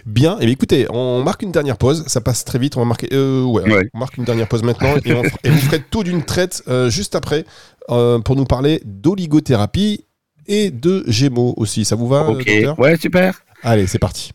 Bien, 0.05 0.37
et 0.41 0.45
eh 0.45 0.51
écoutez, 0.51 0.85
on 0.89 1.23
marque 1.23 1.43
une 1.43 1.53
dernière 1.53 1.77
pause, 1.77 2.03
ça 2.07 2.19
passe 2.19 2.43
très 2.43 2.59
vite, 2.59 2.75
on 2.75 2.81
va 2.81 2.85
marquer, 2.85 3.07
euh, 3.13 3.45
ouais, 3.45 3.89
on 3.93 3.99
marque 3.99 4.17
une 4.17 4.25
dernière 4.25 4.47
pause 4.47 4.61
maintenant 4.61 4.95
et, 5.05 5.13
on, 5.13 5.21
vous 5.21 5.57
ferez 5.59 5.81
tout 5.89 6.03
d'une 6.03 6.23
traite 6.23 6.61
euh, 6.67 6.89
juste 6.89 7.15
après 7.15 7.45
euh, 7.89 8.19
pour 8.19 8.35
nous 8.35 8.43
parler 8.43 8.81
d'oligothérapie 8.83 10.03
et 10.45 10.71
de 10.71 11.05
Gémeaux 11.07 11.53
aussi. 11.57 11.85
Ça 11.85 11.95
vous 11.95 12.07
va, 12.07 12.29
Ok, 12.29 12.51
ouais, 12.77 12.97
super. 12.97 13.41
Allez, 13.63 13.87
c'est 13.87 13.99
parti. 13.99 14.33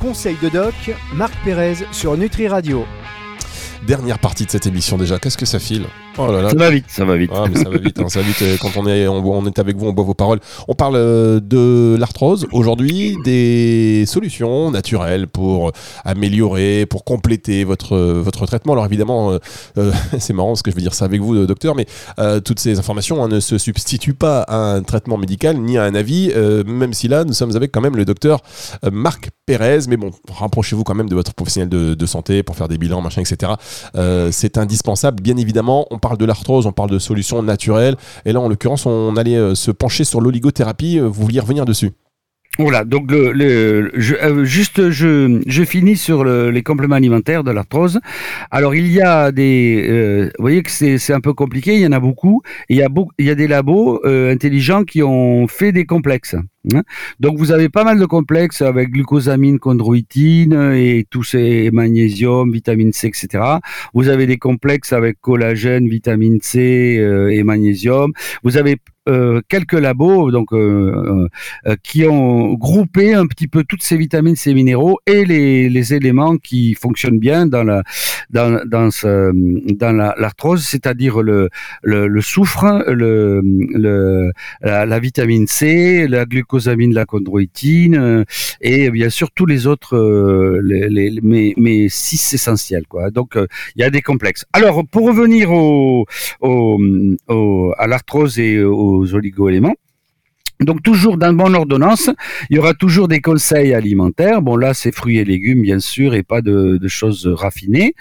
Conseil 0.00 0.36
de 0.42 0.48
doc, 0.48 0.74
Marc 1.12 1.34
Pérez 1.44 1.74
sur 1.92 2.16
Nutri 2.16 2.48
Radio. 2.48 2.86
Dernière 3.86 4.18
partie 4.18 4.46
de 4.46 4.50
cette 4.50 4.66
émission 4.66 4.96
déjà, 4.96 5.18
qu'est-ce 5.18 5.36
que 5.36 5.44
ça 5.44 5.58
file 5.58 5.84
Oh 6.18 6.26
ça 6.28 6.54
va 6.54 6.70
vite, 6.70 6.86
ça 6.88 7.04
va 7.04 7.16
vite. 7.16 7.30
Ah, 7.32 7.46
ça 7.54 7.68
va 7.70 7.78
vite, 7.78 7.98
hein, 8.00 8.08
ça 8.08 8.20
va 8.20 8.26
vite. 8.26 8.42
Euh, 8.42 8.56
quand 8.60 8.76
on 8.76 8.86
est, 8.86 9.06
on, 9.06 9.46
est 9.46 9.58
avec 9.58 9.76
vous, 9.76 9.86
on 9.86 9.92
boit 9.92 10.04
vos 10.04 10.14
paroles. 10.14 10.40
On 10.68 10.74
parle 10.74 10.96
euh, 10.96 11.40
de 11.40 11.96
l'arthrose 11.98 12.46
aujourd'hui, 12.52 13.16
des 13.24 14.04
solutions 14.06 14.70
naturelles 14.70 15.28
pour 15.28 15.72
améliorer, 16.04 16.84
pour 16.86 17.04
compléter 17.04 17.64
votre, 17.64 17.96
votre 17.96 18.44
traitement. 18.46 18.72
Alors 18.72 18.86
évidemment, 18.86 19.38
euh, 19.78 19.92
c'est 20.18 20.32
marrant 20.32 20.56
ce 20.56 20.62
que 20.62 20.70
je 20.70 20.76
vais 20.76 20.82
dire 20.82 20.94
ça 20.94 21.04
avec 21.04 21.20
vous, 21.20 21.46
docteur, 21.46 21.74
mais 21.74 21.86
toutes 22.44 22.60
ces 22.60 22.78
informations 22.78 23.22
hein, 23.22 23.28
ne 23.28 23.40
se 23.40 23.56
substituent 23.56 24.14
pas 24.14 24.42
à 24.42 24.56
un 24.56 24.82
traitement 24.82 25.16
médical 25.16 25.56
ni 25.56 25.78
à 25.78 25.84
un 25.84 25.94
avis, 25.94 26.32
même 26.66 26.92
si 26.92 27.08
là, 27.08 27.24
nous 27.24 27.32
sommes 27.32 27.56
avec 27.56 27.72
quand 27.72 27.80
même 27.80 27.96
le 27.96 28.04
docteur 28.04 28.40
Marc 28.90 29.30
Pérez. 29.50 29.80
Mais 29.88 29.96
bon, 29.96 30.10
rapprochez-vous 30.30 30.84
quand 30.84 30.94
même 30.94 31.08
de 31.08 31.14
votre 31.14 31.34
professionnel 31.34 31.68
de, 31.68 32.06
santé 32.06 32.44
pour 32.44 32.54
faire 32.56 32.68
des 32.68 32.78
bilans, 32.78 33.00
machin, 33.00 33.22
etc. 33.22 33.52
c'est 34.30 34.58
indispensable, 34.58 35.20
bien 35.20 35.36
évidemment. 35.36 35.86
On 35.90 35.98
parle 35.98 36.18
de 36.18 36.24
l'arthrose, 36.24 36.66
on 36.66 36.72
parle 36.72 36.90
de 36.90 36.98
solutions 37.00 37.42
naturelles. 37.42 37.96
Et 38.24 38.32
là, 38.32 38.40
en 38.40 38.48
l'occurrence, 38.48 38.86
on 38.86 39.16
allait 39.16 39.36
euh, 39.36 39.54
se 39.54 39.70
pencher 39.70 40.04
sur 40.04 40.20
l'oligothérapie. 40.20 40.98
Euh, 40.98 41.08
vous 41.08 41.24
vouliez 41.24 41.40
revenir 41.40 41.64
dessus 41.64 41.90
voilà, 42.58 42.84
donc 42.84 43.10
le, 43.10 43.90
euh, 43.94 44.44
juste 44.44 44.90
je, 44.90 45.64
finis 45.64 45.96
sur 45.96 46.24
les 46.24 46.62
compléments 46.62 46.96
alimentaires 46.96 47.44
de 47.44 47.52
l'arthrose. 47.52 48.00
Alors 48.50 48.74
il 48.74 48.88
y 48.88 49.00
a 49.00 49.30
des, 49.30 50.28
vous 50.36 50.42
voyez 50.42 50.62
que 50.62 50.70
c'est 50.70 51.12
un 51.12 51.20
peu 51.20 51.32
compliqué, 51.32 51.76
il 51.76 51.80
y 51.80 51.86
en 51.86 51.92
a 51.92 52.00
beaucoup, 52.00 52.42
il 52.68 52.76
y 52.76 53.30
a 53.30 53.34
des 53.34 53.46
labos 53.46 54.04
intelligents 54.04 54.82
qui 54.82 55.02
ont 55.02 55.46
fait 55.46 55.70
des 55.70 55.86
complexes. 55.86 56.34
Hein. 56.74 56.82
Donc 57.20 57.38
vous 57.38 57.52
avez 57.52 57.70
pas 57.70 57.84
mal 57.84 57.98
de 57.98 58.04
complexes 58.04 58.60
avec 58.60 58.90
glucosamine, 58.90 59.58
chondroïtine 59.58 60.74
et 60.74 61.06
tous 61.08 61.22
ces 61.22 61.70
magnésium, 61.70 62.52
vitamine 62.52 62.92
C, 62.92 63.06
etc. 63.06 63.44
Vous 63.94 64.08
avez 64.08 64.26
des 64.26 64.36
complexes 64.36 64.92
avec 64.92 65.20
collagène, 65.20 65.88
vitamine 65.88 66.38
C 66.42 66.98
euh, 66.98 67.30
et 67.30 67.42
magnésium. 67.44 68.12
Vous 68.42 68.58
avez 68.58 68.76
euh, 69.08 69.40
quelques 69.48 69.72
labos 69.72 70.30
donc 70.30 70.52
euh, 70.52 71.26
qui 71.82 72.04
ont 72.04 72.52
groupé 72.52 73.14
un 73.14 73.26
petit 73.26 73.48
peu 73.48 73.64
toutes 73.64 73.82
ces 73.82 73.96
vitamines, 73.96 74.36
ces 74.36 74.52
minéraux 74.52 74.98
et 75.06 75.24
les, 75.24 75.70
les 75.70 75.94
éléments 75.94 76.36
qui 76.36 76.74
fonctionnent 76.74 77.18
bien 77.18 77.46
dans 77.46 77.64
la 77.64 77.82
dans 78.28 78.60
dans, 78.66 78.90
ce, 78.90 79.32
l'arthrose, 80.20 80.62
c'est-à-dire 80.64 81.22
le, 81.22 81.48
soufre, 82.20 82.84
la, 82.86 84.84
la, 84.84 84.98
vitamine 84.98 85.46
C, 85.46 86.06
la 86.06 86.26
glucosamine 86.26 86.49
glucosamine, 86.50 86.92
la 86.92 87.06
chondroïtine 87.06 87.96
euh, 87.96 88.24
et 88.60 88.90
bien 88.90 89.10
sûr 89.10 89.30
tous 89.30 89.46
les 89.46 89.66
autres, 89.66 89.96
euh, 89.96 90.60
les, 90.62 91.20
mes 91.22 91.88
six 91.88 92.34
essentiels. 92.34 92.86
Quoi. 92.88 93.10
Donc 93.10 93.36
euh, 93.36 93.46
il 93.76 93.82
y 93.82 93.84
a 93.84 93.90
des 93.90 94.02
complexes. 94.02 94.44
Alors 94.52 94.84
pour 94.86 95.06
revenir 95.06 95.50
au, 95.52 96.06
à 97.78 97.86
l'arthrose 97.86 98.38
et 98.38 98.62
aux 98.62 99.14
oligoéléments, 99.14 99.76
donc 100.60 100.82
toujours 100.82 101.16
dans 101.16 101.32
bonne 101.32 101.54
ordonnance, 101.54 102.10
il 102.50 102.56
y 102.56 102.58
aura 102.58 102.74
toujours 102.74 103.08
des 103.08 103.20
conseils 103.20 103.72
alimentaires. 103.72 104.42
Bon 104.42 104.56
là, 104.56 104.74
c'est 104.74 104.92
fruits 104.94 105.18
et 105.18 105.24
légumes 105.24 105.62
bien 105.62 105.78
sûr 105.78 106.14
et 106.14 106.22
pas 106.22 106.42
de, 106.42 106.78
choses 106.88 107.26
raffinées 107.26 107.94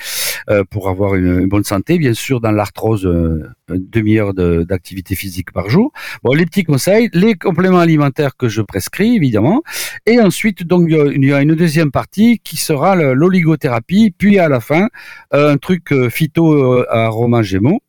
euh, 0.49 0.63
pour 0.69 0.89
avoir 0.89 1.15
une, 1.15 1.47
bonne 1.47 1.63
santé. 1.63 1.97
Bien 1.97 2.13
sûr, 2.13 2.41
dans 2.41 2.51
l'arthrose, 2.51 3.05
euh, 3.05 3.43
une 3.69 3.87
demi-heure 3.89 4.33
d'activité 4.33 5.15
physique 5.15 5.51
par 5.51 5.69
jour. 5.69 5.91
Bon, 6.23 6.33
les 6.33 6.45
petits 6.45 6.63
conseils, 6.63 7.09
les 7.13 7.35
compléments 7.35 7.79
alimentaires 7.79 8.35
que 8.35 8.49
je 8.49 8.61
prescris 8.61 9.15
évidemment, 9.15 9.61
et 10.05 10.19
ensuite 10.19 10.63
donc 10.63 10.89
il 10.89 11.25
y 11.25 11.33
a 11.33 11.41
une 11.41 11.55
deuxième 11.55 11.91
partie 11.91 12.39
qui 12.43 12.57
sera 12.57 12.95
l'oligothérapie, 12.95 14.13
puis 14.17 14.39
à 14.39 14.49
la 14.49 14.59
fin 14.59 14.89
un 15.31 15.57
truc 15.57 15.91
euh, 15.91 16.09
phyto 16.09 16.83
aroma 16.89 17.43
gémeaux 17.43 17.81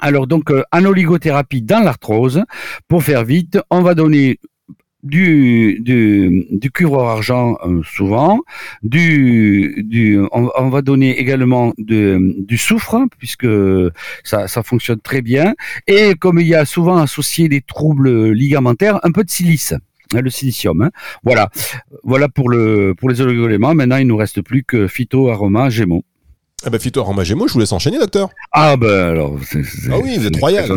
alors 0.00 0.26
donc 0.26 0.50
euh, 0.50 0.62
en 0.72 0.84
oligothérapie 0.84 1.62
dans 1.62 1.80
l'arthrose, 1.80 2.44
pour 2.88 3.02
faire 3.02 3.24
vite, 3.24 3.58
on 3.70 3.82
va 3.82 3.94
donner 3.94 4.38
du, 5.02 5.80
du, 5.80 6.70
cuivre 6.70 7.02
argent 7.02 7.56
euh, 7.64 7.82
souvent, 7.82 8.40
du, 8.82 9.82
du 9.88 10.20
on, 10.32 10.68
va 10.68 10.82
donner 10.82 11.18
également 11.18 11.72
du 11.78 12.58
soufre 12.58 13.06
puisque 13.18 13.48
ça, 14.24 14.46
ça 14.48 14.62
fonctionne 14.62 15.00
très 15.00 15.22
bien 15.22 15.54
et 15.86 16.14
comme 16.14 16.38
il 16.38 16.46
y 16.46 16.54
a 16.54 16.64
souvent 16.64 16.98
associé 16.98 17.48
des 17.48 17.62
troubles 17.62 18.32
ligamentaires, 18.32 19.00
un 19.02 19.12
peu 19.12 19.24
de 19.24 19.30
silice 19.30 19.72
hein, 20.14 20.20
le 20.20 20.30
silicium. 20.30 20.82
Hein. 20.82 20.90
Voilà, 21.22 21.50
voilà 22.02 22.28
pour 22.28 22.50
le 22.50 22.94
pour 22.98 23.08
les 23.08 23.20
oligoéléments. 23.20 23.74
Maintenant, 23.74 23.96
il 23.96 24.06
nous 24.06 24.16
reste 24.16 24.42
plus 24.42 24.64
que 24.64 24.86
phyto, 24.86 25.30
aroma, 25.30 25.70
gémeaux. 25.70 26.04
Ah 26.64 26.70
bah 26.70 26.78
Fito 26.78 27.04
Gémeaux, 27.22 27.48
je 27.48 27.54
vous 27.54 27.60
laisse 27.60 27.72
enchaîner, 27.72 27.98
docteur. 27.98 28.28
Ah 28.52 28.76
bah 28.76 29.08
alors, 29.08 29.38
c'est, 29.42 29.62
ah 29.90 29.98
oui, 30.02 30.18
vous 30.18 30.26
êtes 30.26 30.36
royal. 30.36 30.70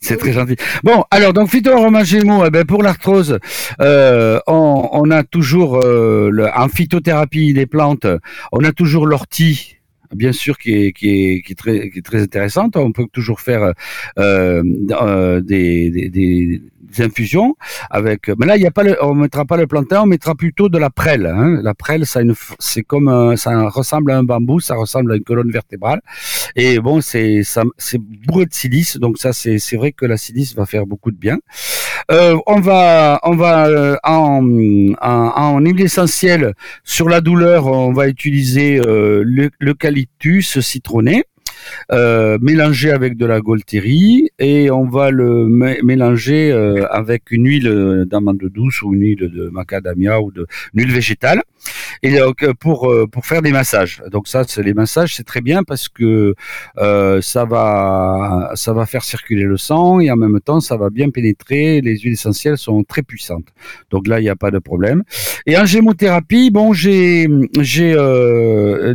C'est 0.00 0.16
très 0.16 0.32
gentil. 0.32 0.56
Bon, 0.84 1.04
alors 1.10 1.32
donc 1.32 1.50
Fito 1.50 1.70
Gémeaux, 2.04 2.44
eh 2.46 2.50
ben, 2.50 2.64
pour 2.64 2.82
l'arthrose, 2.82 3.38
euh, 3.80 4.38
on, 4.46 4.88
on, 4.92 5.10
a 5.10 5.24
toujours 5.24 5.80
euh, 5.82 6.30
le, 6.30 6.48
en 6.48 6.68
phytothérapie 6.68 7.52
des 7.52 7.66
plantes, 7.66 8.06
on 8.52 8.62
a 8.62 8.72
toujours 8.72 9.06
l'ortie 9.06 9.78
bien 10.14 10.32
sûr 10.32 10.58
qui 10.58 10.72
est, 10.74 10.92
qui 10.92 11.08
est, 11.08 11.42
qui 11.42 11.52
est, 11.52 11.56
très, 11.56 11.90
qui 11.90 11.98
est 11.98 12.02
très 12.02 12.22
intéressante. 12.22 12.76
On 12.76 12.92
peut 12.92 13.06
toujours 13.12 13.40
faire 13.40 13.72
euh, 14.18 14.62
euh 14.92 15.40
des, 15.40 15.90
des, 15.90 16.08
des, 16.08 16.62
infusions 16.98 17.56
avec. 17.90 18.28
Mais 18.38 18.46
là, 18.46 18.56
il 18.56 18.62
y 18.62 18.66
a 18.66 18.70
pas 18.70 18.82
le, 18.82 18.96
on 19.02 19.14
mettra 19.14 19.44
pas 19.44 19.56
le 19.56 19.66
plantain, 19.66 20.02
on 20.02 20.06
mettra 20.06 20.34
plutôt 20.34 20.68
de 20.68 20.78
la 20.78 20.90
prêle. 20.90 21.26
Hein. 21.26 21.60
La 21.62 21.74
prêle, 21.74 22.06
ça 22.06 22.20
une, 22.22 22.34
c'est 22.58 22.82
comme 22.82 23.36
ça 23.36 23.68
ressemble 23.68 24.12
à 24.12 24.18
un 24.18 24.24
bambou, 24.24 24.60
ça 24.60 24.74
ressemble 24.74 25.12
à 25.12 25.16
une 25.16 25.24
colonne 25.24 25.50
vertébrale. 25.50 26.00
Et 26.56 26.78
bon, 26.78 27.00
c'est 27.00 27.42
ça, 27.42 27.62
c'est 27.78 27.98
bourré 28.00 28.46
de 28.46 28.54
silice, 28.54 28.96
donc 28.98 29.18
ça, 29.18 29.32
c'est 29.32 29.58
c'est 29.58 29.76
vrai 29.76 29.92
que 29.92 30.06
la 30.06 30.16
silice 30.16 30.54
va 30.54 30.66
faire 30.66 30.86
beaucoup 30.86 31.10
de 31.10 31.16
bien. 31.16 31.38
Euh, 32.10 32.36
on 32.46 32.60
va 32.60 33.20
on 33.22 33.36
va 33.36 33.66
euh, 33.66 33.96
en, 34.04 34.44
en, 35.00 35.08
en 35.08 35.60
huile 35.60 35.80
essentielle 35.80 36.54
sur 36.84 37.08
la 37.08 37.20
douleur, 37.20 37.66
on 37.66 37.92
va 37.92 38.08
utiliser 38.08 38.80
euh, 38.80 39.24
l'eucalyptus 39.60 40.60
citronné. 40.60 41.24
Euh, 41.92 42.38
mélanger 42.40 42.90
avec 42.90 43.16
de 43.16 43.26
la 43.26 43.40
Golterie 43.40 44.30
et 44.38 44.70
on 44.70 44.88
va 44.88 45.10
le 45.10 45.46
mélanger 45.82 46.50
euh, 46.50 46.86
avec 46.90 47.30
une 47.30 47.46
huile 47.46 48.04
d'amande 48.06 48.38
douce 48.38 48.82
ou 48.82 48.94
une 48.94 49.02
huile 49.02 49.30
de 49.30 49.48
macadamia 49.50 50.20
ou 50.20 50.32
de 50.32 50.46
huile 50.74 50.92
végétale. 50.92 51.42
et 52.02 52.18
donc 52.18 52.44
pour 52.60 52.94
pour 53.12 53.24
faire 53.26 53.42
des 53.42 53.52
massages. 53.52 54.02
Donc 54.10 54.28
ça, 54.28 54.44
c'est 54.46 54.62
les 54.62 54.74
massages, 54.74 55.14
c'est 55.16 55.24
très 55.32 55.40
bien 55.40 55.62
parce 55.62 55.88
que 55.88 56.34
ça 56.76 57.44
va 57.44 58.50
ça 58.54 58.72
va 58.72 58.84
faire 58.86 59.04
circuler 59.04 59.44
le 59.44 59.56
sang 59.56 60.00
et 60.00 60.10
en 60.10 60.16
même 60.16 60.40
temps 60.40 60.60
ça 60.60 60.76
va 60.76 60.90
bien 60.90 61.10
pénétrer. 61.10 61.80
Les 61.80 61.98
huiles 61.98 62.14
essentielles 62.14 62.58
sont 62.58 62.84
très 62.84 63.02
puissantes. 63.02 63.48
Donc 63.90 64.06
là, 64.08 64.20
il 64.20 64.24
n'y 64.24 64.28
a 64.28 64.36
pas 64.36 64.50
de 64.50 64.58
problème. 64.58 65.02
Et 65.46 65.56
en 65.56 65.64
gémothérapie, 65.64 66.50
bon, 66.50 66.72
j'ai 66.72 67.28
j'ai 67.60 67.94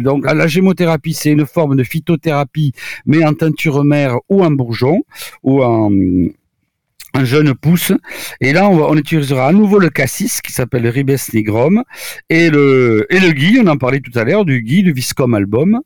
donc 0.07 0.25
la 0.25 0.47
gémothérapie, 0.47 1.13
c'est 1.13 1.31
une 1.31 1.45
forme 1.45 1.75
de 1.75 1.83
phytothérapie, 1.83 2.58
mais 3.05 3.25
en 3.25 3.33
teinture 3.33 3.83
mère 3.83 4.17
ou 4.29 4.43
en 4.43 4.51
bourgeon 4.51 5.03
ou 5.43 5.63
en 5.63 5.91
un 7.13 7.25
jeune 7.25 7.53
pousse. 7.55 7.91
Et 8.39 8.53
là, 8.53 8.69
on, 8.69 8.95
utilisera 8.95 9.47
à 9.47 9.51
nouveau 9.51 9.79
le 9.79 9.89
cassis 9.89 10.41
qui 10.41 10.51
s'appelle 10.51 10.87
Ribes 10.87 11.17
nigrum 11.33 11.83
et 12.29 12.49
le, 12.49 13.07
et 13.09 13.19
le 13.19 13.31
gui, 13.31 13.59
on 13.63 13.67
en 13.67 13.77
parlait 13.77 13.99
tout 13.99 14.17
à 14.17 14.23
l'heure, 14.23 14.45
du 14.45 14.61
gui, 14.61 14.83
du 14.83 14.93
Viscom 14.93 15.33
album. 15.33 15.81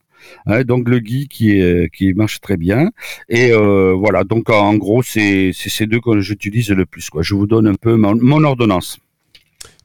Hein, 0.46 0.64
donc 0.64 0.88
le 0.88 1.00
gui 1.00 1.28
qui 1.28 2.14
marche 2.16 2.40
très 2.42 2.58
bien. 2.58 2.92
Et 3.30 3.52
euh, 3.52 3.94
voilà, 3.94 4.24
donc 4.24 4.50
en 4.50 4.76
gros, 4.76 5.04
c'est 5.04 5.52
ces 5.54 5.86
deux 5.86 6.00
que 6.00 6.20
j'utilise 6.20 6.70
le 6.70 6.86
plus. 6.86 7.10
Quoi. 7.10 7.24
Je 7.24 7.36
vous 7.36 7.48
donne 7.48 7.68
un 7.68 7.76
peu 7.76 7.96
mon 7.96 8.44
ordonnance. 8.44 9.00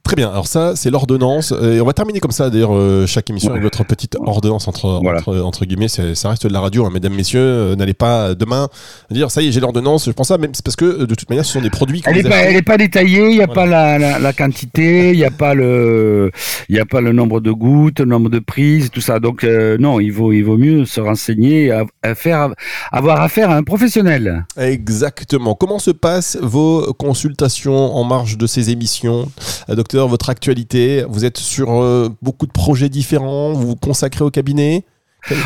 Très 0.08 0.16
bien. 0.16 0.30
Alors 0.30 0.46
ça, 0.46 0.74
c'est 0.74 0.88
l'ordonnance. 0.88 1.52
Et 1.52 1.82
on 1.82 1.84
va 1.84 1.92
terminer 1.92 2.18
comme 2.18 2.30
ça, 2.30 2.48
d'ailleurs, 2.48 2.74
euh, 2.74 3.04
chaque 3.06 3.28
émission 3.28 3.50
avec 3.50 3.62
votre 3.62 3.84
petite 3.84 4.16
ordonnance 4.18 4.66
entre, 4.66 4.86
entre, 4.86 5.66
guillemets. 5.66 5.88
Ça 5.88 6.30
reste 6.30 6.46
de 6.46 6.52
la 6.54 6.60
radio, 6.60 6.86
hein, 6.86 6.90
mesdames, 6.90 7.12
messieurs. 7.12 7.40
Euh, 7.42 7.76
n'allez 7.76 7.92
pas 7.92 8.34
demain 8.34 8.68
dire 9.10 9.30
ça 9.30 9.42
y 9.42 9.48
est, 9.48 9.52
j'ai 9.52 9.60
l'ordonnance. 9.60 10.06
Je 10.06 10.12
pense 10.12 10.28
ça, 10.28 10.38
même 10.38 10.52
parce 10.64 10.76
que 10.76 11.04
de 11.04 11.14
toute 11.14 11.28
manière, 11.28 11.44
ce 11.44 11.52
sont 11.52 11.60
des 11.60 11.68
produits. 11.68 12.02
Elle 12.06 12.22
n'est 12.22 12.22
pas, 12.22 12.72
pas, 12.72 12.78
détaillée. 12.78 13.28
Il 13.28 13.36
n'y 13.36 13.42
a 13.42 13.48
pas 13.48 13.66
la, 13.66 14.18
la, 14.18 14.32
quantité. 14.32 15.10
Il 15.10 15.18
n'y 15.18 15.26
a 15.26 15.30
pas 15.30 15.52
le, 15.52 16.30
il 16.70 16.76
y 16.76 16.80
a 16.80 16.86
pas 16.86 17.02
le 17.02 17.12
nombre 17.12 17.40
de 17.40 17.50
gouttes, 17.50 18.00
le 18.00 18.06
nombre 18.06 18.30
de 18.30 18.38
prises, 18.38 18.90
tout 18.90 19.02
ça. 19.02 19.20
Donc 19.20 19.44
euh, 19.44 19.76
non, 19.78 20.00
il 20.00 20.08
vaut, 20.08 20.32
il 20.32 20.40
vaut 20.40 20.56
mieux 20.56 20.86
se 20.86 21.02
renseigner, 21.02 21.70
à, 21.70 22.14
faire, 22.14 22.48
avoir 22.92 23.20
affaire 23.20 23.50
à 23.50 23.56
un 23.56 23.62
professionnel. 23.62 24.46
Exactement. 24.56 25.54
Comment 25.54 25.78
se 25.78 25.90
passent 25.90 26.38
vos 26.40 26.94
consultations 26.94 27.94
en 27.94 28.04
marge 28.04 28.38
de 28.38 28.46
ces 28.46 28.70
émissions, 28.70 29.30
docteur? 29.68 29.97
Votre 30.06 30.30
actualité 30.30 31.04
Vous 31.08 31.24
êtes 31.24 31.38
sur 31.38 31.82
euh, 31.82 32.08
beaucoup 32.22 32.46
de 32.46 32.52
projets 32.52 32.88
différents 32.88 33.52
Vous 33.52 33.68
vous 33.68 33.76
consacrez 33.76 34.24
au 34.24 34.30
cabinet? 34.30 34.84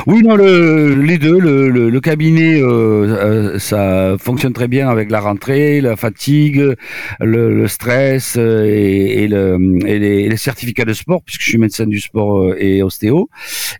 Oui, 0.07 0.23
non, 0.23 0.37
le, 0.37 0.95
les 0.95 1.19
deux. 1.19 1.39
Le, 1.39 2.01
cabinet, 2.01 2.61
euh, 2.61 2.67
euh, 2.67 3.59
ça 3.59 4.17
fonctionne 4.19 4.53
très 4.53 4.69
bien 4.69 4.89
avec 4.89 5.11
la 5.11 5.21
rentrée, 5.21 5.81
la 5.81 5.97
fatigue, 5.97 6.75
le, 7.21 7.67
stress 7.69 8.37
euh, 8.37 8.65
et, 8.67 9.25
et, 9.25 9.29
le, 9.29 9.59
et 9.87 10.29
les, 10.29 10.37
certificats 10.37 10.85
de 10.85 10.93
sport, 10.93 11.23
puisque 11.23 11.43
je 11.43 11.49
suis 11.49 11.59
médecin 11.59 11.87
du 11.87 12.01
sport 12.01 12.55
et 12.59 12.83
ostéo, 12.83 13.29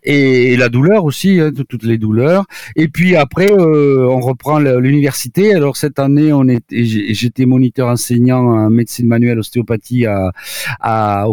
et, 0.03 0.55
la 0.57 0.69
douleur 0.69 1.05
aussi, 1.05 1.39
hein, 1.39 1.51
toutes 1.67 1.83
les 1.83 1.97
douleurs. 1.97 2.45
Et 2.75 2.87
puis 2.87 3.15
après, 3.15 3.51
on 3.51 4.19
reprend 4.19 4.59
l'université. 4.59 5.53
Alors 5.53 5.77
cette 5.77 5.99
année, 5.99 6.31
j'étais 6.71 7.45
moniteur 7.45 7.87
enseignant 7.87 8.39
en 8.39 8.69
médecine 8.69 9.07
manuelle 9.07 9.39
ostéopathie 9.39 10.05
à, 10.05 10.31
à 10.79 11.27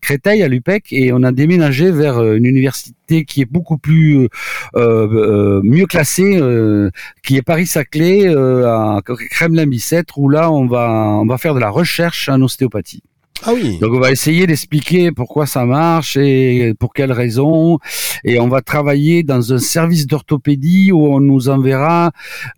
Créteil, 0.00 0.42
à 0.42 0.48
l'UPEC, 0.48 0.92
et 0.92 1.12
on 1.12 1.22
a 1.22 1.32
déménagé 1.32 1.90
vers 1.90 2.22
une 2.22 2.46
université 2.46 2.57
université 2.58 3.24
qui 3.24 3.40
est 3.40 3.50
beaucoup 3.50 3.78
plus 3.78 4.16
euh, 4.18 4.28
euh, 4.76 5.60
mieux 5.64 5.86
classée, 5.86 6.38
euh, 6.40 6.90
qui 7.22 7.36
est 7.36 7.42
Paris-Saclay 7.42 8.28
à 8.28 9.00
Kremlin-Bicêtre, 9.04 10.18
où 10.18 10.28
là 10.28 10.50
on 10.50 10.66
va 10.66 10.88
on 10.90 11.26
va 11.26 11.38
faire 11.38 11.54
de 11.54 11.60
la 11.60 11.70
recherche 11.70 12.28
en 12.28 12.40
ostéopathie. 12.42 13.02
Ah. 13.44 13.52
Donc 13.80 13.92
on 13.92 14.00
va 14.00 14.10
essayer 14.10 14.46
d'expliquer 14.46 15.12
pourquoi 15.12 15.46
ça 15.46 15.64
marche 15.64 16.16
et 16.16 16.74
pour 16.78 16.92
quelles 16.92 17.12
raisons. 17.12 17.78
Et 18.24 18.40
on 18.40 18.48
va 18.48 18.62
travailler 18.62 19.22
dans 19.22 19.52
un 19.52 19.58
service 19.58 20.06
d'orthopédie 20.06 20.90
où 20.90 21.06
on 21.06 21.20
nous 21.20 21.48
enverra 21.48 22.10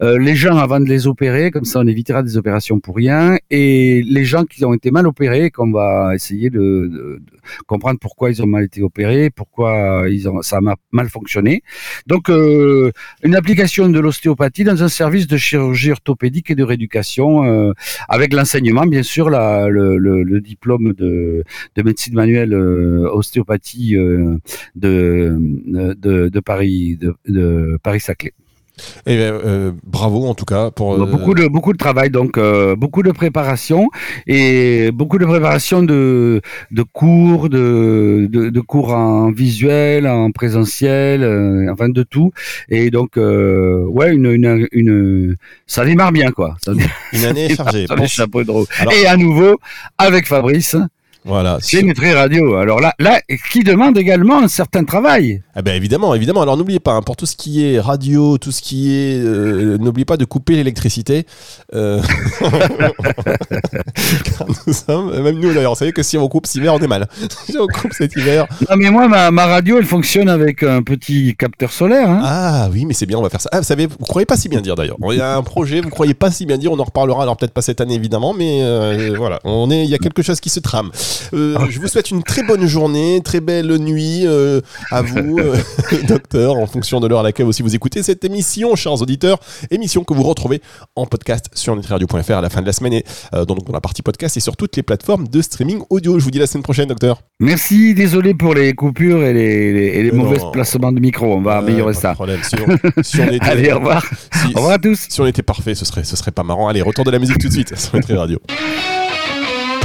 euh, 0.03 0.19
les 0.19 0.35
gens 0.35 0.57
avant 0.57 0.81
de 0.81 0.87
les 0.87 1.07
opérer, 1.07 1.51
comme 1.51 1.65
ça 1.65 1.81
on 1.81 1.87
évitera 1.87 2.23
des 2.23 2.37
opérations 2.39 2.81
pour 2.81 2.97
rien. 2.97 3.37
Et 3.51 4.03
les 4.03 4.25
gens 4.25 4.45
qui 4.45 4.65
ont 4.65 4.73
été 4.73 4.91
mal 4.91 5.07
opérés, 5.07 5.51
qu'on 5.51 5.71
va 5.71 6.15
essayer 6.15 6.49
de, 6.49 7.21
comprendre 7.67 7.99
pourquoi 8.01 8.31
ils 8.31 8.43
ont 8.43 8.47
mal 8.47 8.65
été 8.65 8.83
opérés, 8.83 9.29
pourquoi 9.31 10.05
ils 10.09 10.29
ont, 10.29 10.41
ça 10.41 10.59
a 10.59 10.75
mal 10.93 11.09
fonctionné. 11.09 11.63
Donc 12.07 12.31
euh, 12.31 12.91
une 13.23 13.37
application 13.37 13.89
de 13.89 14.01
l'ostéopathie 14.01 14.65
dans 14.65 14.83
un 14.83 14.89
service 14.89 15.27
de 15.27 15.37
chirurgie 15.37 15.91
orthopédique 15.91 16.51
et 16.51 16.55
de 16.55 16.65
rééducation, 16.65 17.45
euh, 17.45 17.73
avec 18.09 18.33
l'enseignement 18.33 18.87
bien 18.87 19.03
sûr, 19.03 19.29
le 19.29 20.41
diplôme 20.41 20.70
de, 20.79 21.45
médecine 21.83 22.15
manuelle 22.15 22.55
euh, 22.55 23.11
ostéopathie 23.13 23.97
euh, 23.97 24.37
de, 24.77 25.37
de, 25.97 26.41
Paris 26.41 26.99
de, 27.27 27.79
Paris 27.83 28.01
Saclay. 28.01 28.33
Et 29.07 29.17
ben, 29.17 29.33
euh, 29.33 29.73
bravo 29.85 30.27
en 30.27 30.35
tout 30.35 30.45
cas 30.45 30.71
pour 30.71 30.97
beaucoup 31.07 31.35
de 31.35 31.47
beaucoup 31.47 31.73
de 31.73 31.79
travail 31.79 32.11
donc 32.11 32.39
beaucoup 32.77 33.03
de 33.03 33.13
préparation 33.13 33.89
et 34.27 34.91
beaucoup 34.93 35.19
de 35.19 35.25
préparation 35.25 35.83
de, 35.83 36.41
de 36.71 36.83
cours 36.83 37.49
de, 37.49 38.29
de, 38.31 38.61
cours 38.61 38.93
en 38.93 39.31
visuel 39.31 40.07
en 40.07 40.31
présentiel 40.31 41.25
enfin 41.71 41.89
de 41.89 42.03
tout. 42.03 42.33
Et 42.69 42.91
donc 42.91 43.17
ouais 43.17 44.13
une, 44.13 44.27
une, 44.27 44.69
une, 44.73 45.37
ça 45.67 45.85
démarre 45.85 46.13
bien 46.13 46.31
quoi. 46.31 46.57
Une 47.13 47.25
année 47.25 47.55
chargée. 47.55 47.87
et 48.93 49.07
à 49.07 49.17
nouveau 49.17 49.59
avec 49.99 50.27
Fabrice 50.27 50.77
voilà. 51.25 51.59
C'est 51.61 51.85
Radio. 52.15 52.55
Alors 52.55 52.81
là, 52.81 52.95
là, 52.99 53.21
qui 53.53 53.63
demande 53.63 53.99
également 53.99 54.39
un 54.43 54.49
certain 54.49 54.85
travail. 54.85 55.43
Ah 55.55 55.63
ben 55.63 55.75
évidemment, 55.75 56.15
évidemment. 56.15 56.41
Alors 56.43 56.57
n'oubliez 56.57 56.81
pas, 56.81 56.93
hein, 56.93 57.03
pour 57.03 57.17
tout 57.17 57.27
ce 57.27 57.37
qui 57.37 57.65
est 57.65 57.79
radio, 57.79 58.39
tout 58.39 58.53
ce 58.53 58.63
qui 58.63 58.93
est, 58.93 59.21
euh, 59.23 59.77
n'oubliez 59.79 60.07
pas 60.07 60.17
de 60.17 60.25
couper 60.25 60.55
l'électricité. 60.57 61.27
Euh... 61.75 62.01
Nous 64.67 64.73
sommes, 64.73 65.23
même 65.23 65.39
nous 65.39 65.53
d'ailleurs, 65.53 65.73
vous 65.73 65.79
savez 65.79 65.93
que 65.93 66.03
si 66.03 66.17
on 66.17 66.29
coupe 66.29 66.47
cet 66.47 66.57
hiver, 66.57 66.75
on 66.75 66.79
est 66.79 66.87
mal. 66.87 67.07
si 67.47 67.57
on 67.59 67.67
coupe 67.67 67.93
cet 67.93 68.17
hiver. 68.17 68.47
Non 68.69 68.77
mais 68.77 68.91
moi, 68.91 69.09
ma, 69.09 69.31
ma, 69.31 69.47
radio, 69.47 69.79
elle 69.79 69.85
fonctionne 69.85 70.29
avec 70.29 70.63
un 70.63 70.83
petit 70.83 71.37
capteur 71.37 71.73
solaire. 71.73 72.09
Hein. 72.09 72.21
Ah 72.25 72.69
oui, 72.73 72.87
mais 72.87 72.95
c'est 72.95 73.07
bien, 73.07 73.19
on 73.19 73.23
va 73.23 73.29
faire 73.29 73.41
ça. 73.41 73.51
Ah, 73.53 73.59
vous 73.59 73.67
savez, 73.67 73.87
vous 73.87 73.97
croyez 73.99 74.27
pas 74.27 74.37
si 74.37 74.49
bien 74.49 74.61
dire 74.61 74.75
d'ailleurs. 74.75 74.97
Il 75.11 75.19
y 75.19 75.21
a 75.21 75.37
un 75.37 75.43
projet, 75.43 75.81
vous 75.81 75.91
croyez 75.91 76.15
pas 76.15 76.31
si 76.31 76.47
bien 76.47 76.57
dire. 76.57 76.73
On 76.73 76.79
en 76.79 76.85
reparlera. 76.85 77.23
Alors 77.23 77.37
peut-être 77.37 77.53
pas 77.53 77.63
cette 77.63 77.81
année 77.81 77.95
évidemment, 77.95 78.33
mais 78.33 78.61
euh, 78.63 79.15
voilà, 79.17 79.39
on 79.45 79.71
est, 79.71 79.85
il 79.85 79.91
y 79.91 79.95
a 79.95 79.99
quelque 79.99 80.23
chose 80.23 80.41
qui 80.41 80.49
se 80.49 80.61
trame. 80.61 80.91
Euh, 81.33 81.67
je 81.69 81.81
vous 81.81 81.89
souhaite 81.89 82.11
une 82.11 82.23
très 82.23 82.43
bonne 82.43 82.67
journée, 82.67 83.21
très 83.25 83.41
belle 83.41 83.77
nuit 83.79 84.27
euh, 84.27 84.61
à 84.91 85.03
vous, 85.03 85.39
euh, 85.39 85.57
docteur, 86.09 86.57
en 86.57 86.67
fonction 86.67 87.01
de 87.01 87.07
l'heure 87.07 87.21
à 87.21 87.23
laquelle 87.23 87.47
aussi 87.47 87.63
vous 87.63 87.75
écoutez 87.75 88.03
cette 88.03 88.25
émission, 88.25 88.75
chers 88.77 89.01
auditeurs. 89.01 89.39
Émission 89.71 90.05
que 90.05 90.15
vous 90.15 90.23
retrouvez 90.23 90.61
en 90.97 91.07
podcast 91.07 91.47
sur 91.55 91.77
nutriradio.fr 91.77 92.33
à 92.33 92.41
la 92.41 92.51
fin 92.51 92.61
de 92.61 92.67
la 92.67 92.73
semaine 92.73 92.93
et 92.95 93.05
dans 93.33 93.57
la 93.73 93.81
partie 93.81 94.03
podcast 94.03 94.37
et 94.37 94.41
sur 94.41 94.57
toutes 94.57 94.77
les 94.77 94.83
plateformes 94.83 95.29
de 95.29 95.43
streaming 95.43 95.83
audio. 95.91 96.19
Je 96.19 96.25
vous 96.25 96.31
dis 96.31 96.39
la 96.39 96.47
semaine 96.47 96.63
prochaine, 96.63 96.89
docteur. 96.89 97.23
Merci, 97.41 97.95
désolé 97.95 98.35
pour 98.35 98.55
les 98.55 98.75
coupures 98.75 99.23
et 99.23 99.33
les, 99.33 100.13
mauvais 100.13 100.39
placements 100.53 100.93
de 100.93 101.01
micro. 101.01 101.27
On 101.35 101.43
va 101.43 101.59
améliorer 101.59 101.95
ça. 101.95 102.15
Problème. 102.15 102.41
Si 102.43 103.21
on, 103.21 103.29
était, 103.33 103.45
Allez, 103.47 103.73
au 103.73 103.79
revoir. 103.79 104.05
au 104.55 104.57
revoir 104.59 104.73
à 104.73 104.79
tous. 104.79 105.07
Si 105.09 105.21
on 105.21 105.27
était 105.27 105.43
parfait, 105.43 105.75
ce 105.75 105.85
serait, 105.85 106.05
ce 106.05 106.17
serait 106.17 106.33
pas 106.33 106.43
marrant. 106.43 106.69
Allez, 106.69 106.83
retour 106.83 107.05
de 107.05 107.11
la 107.11 107.19
musique 107.19 107.39
tout 107.39 107.49
de 107.49 107.53
suite 107.53 107.77
sur 107.79 107.95
Nutri 107.95 108.15
Radio 108.15 108.41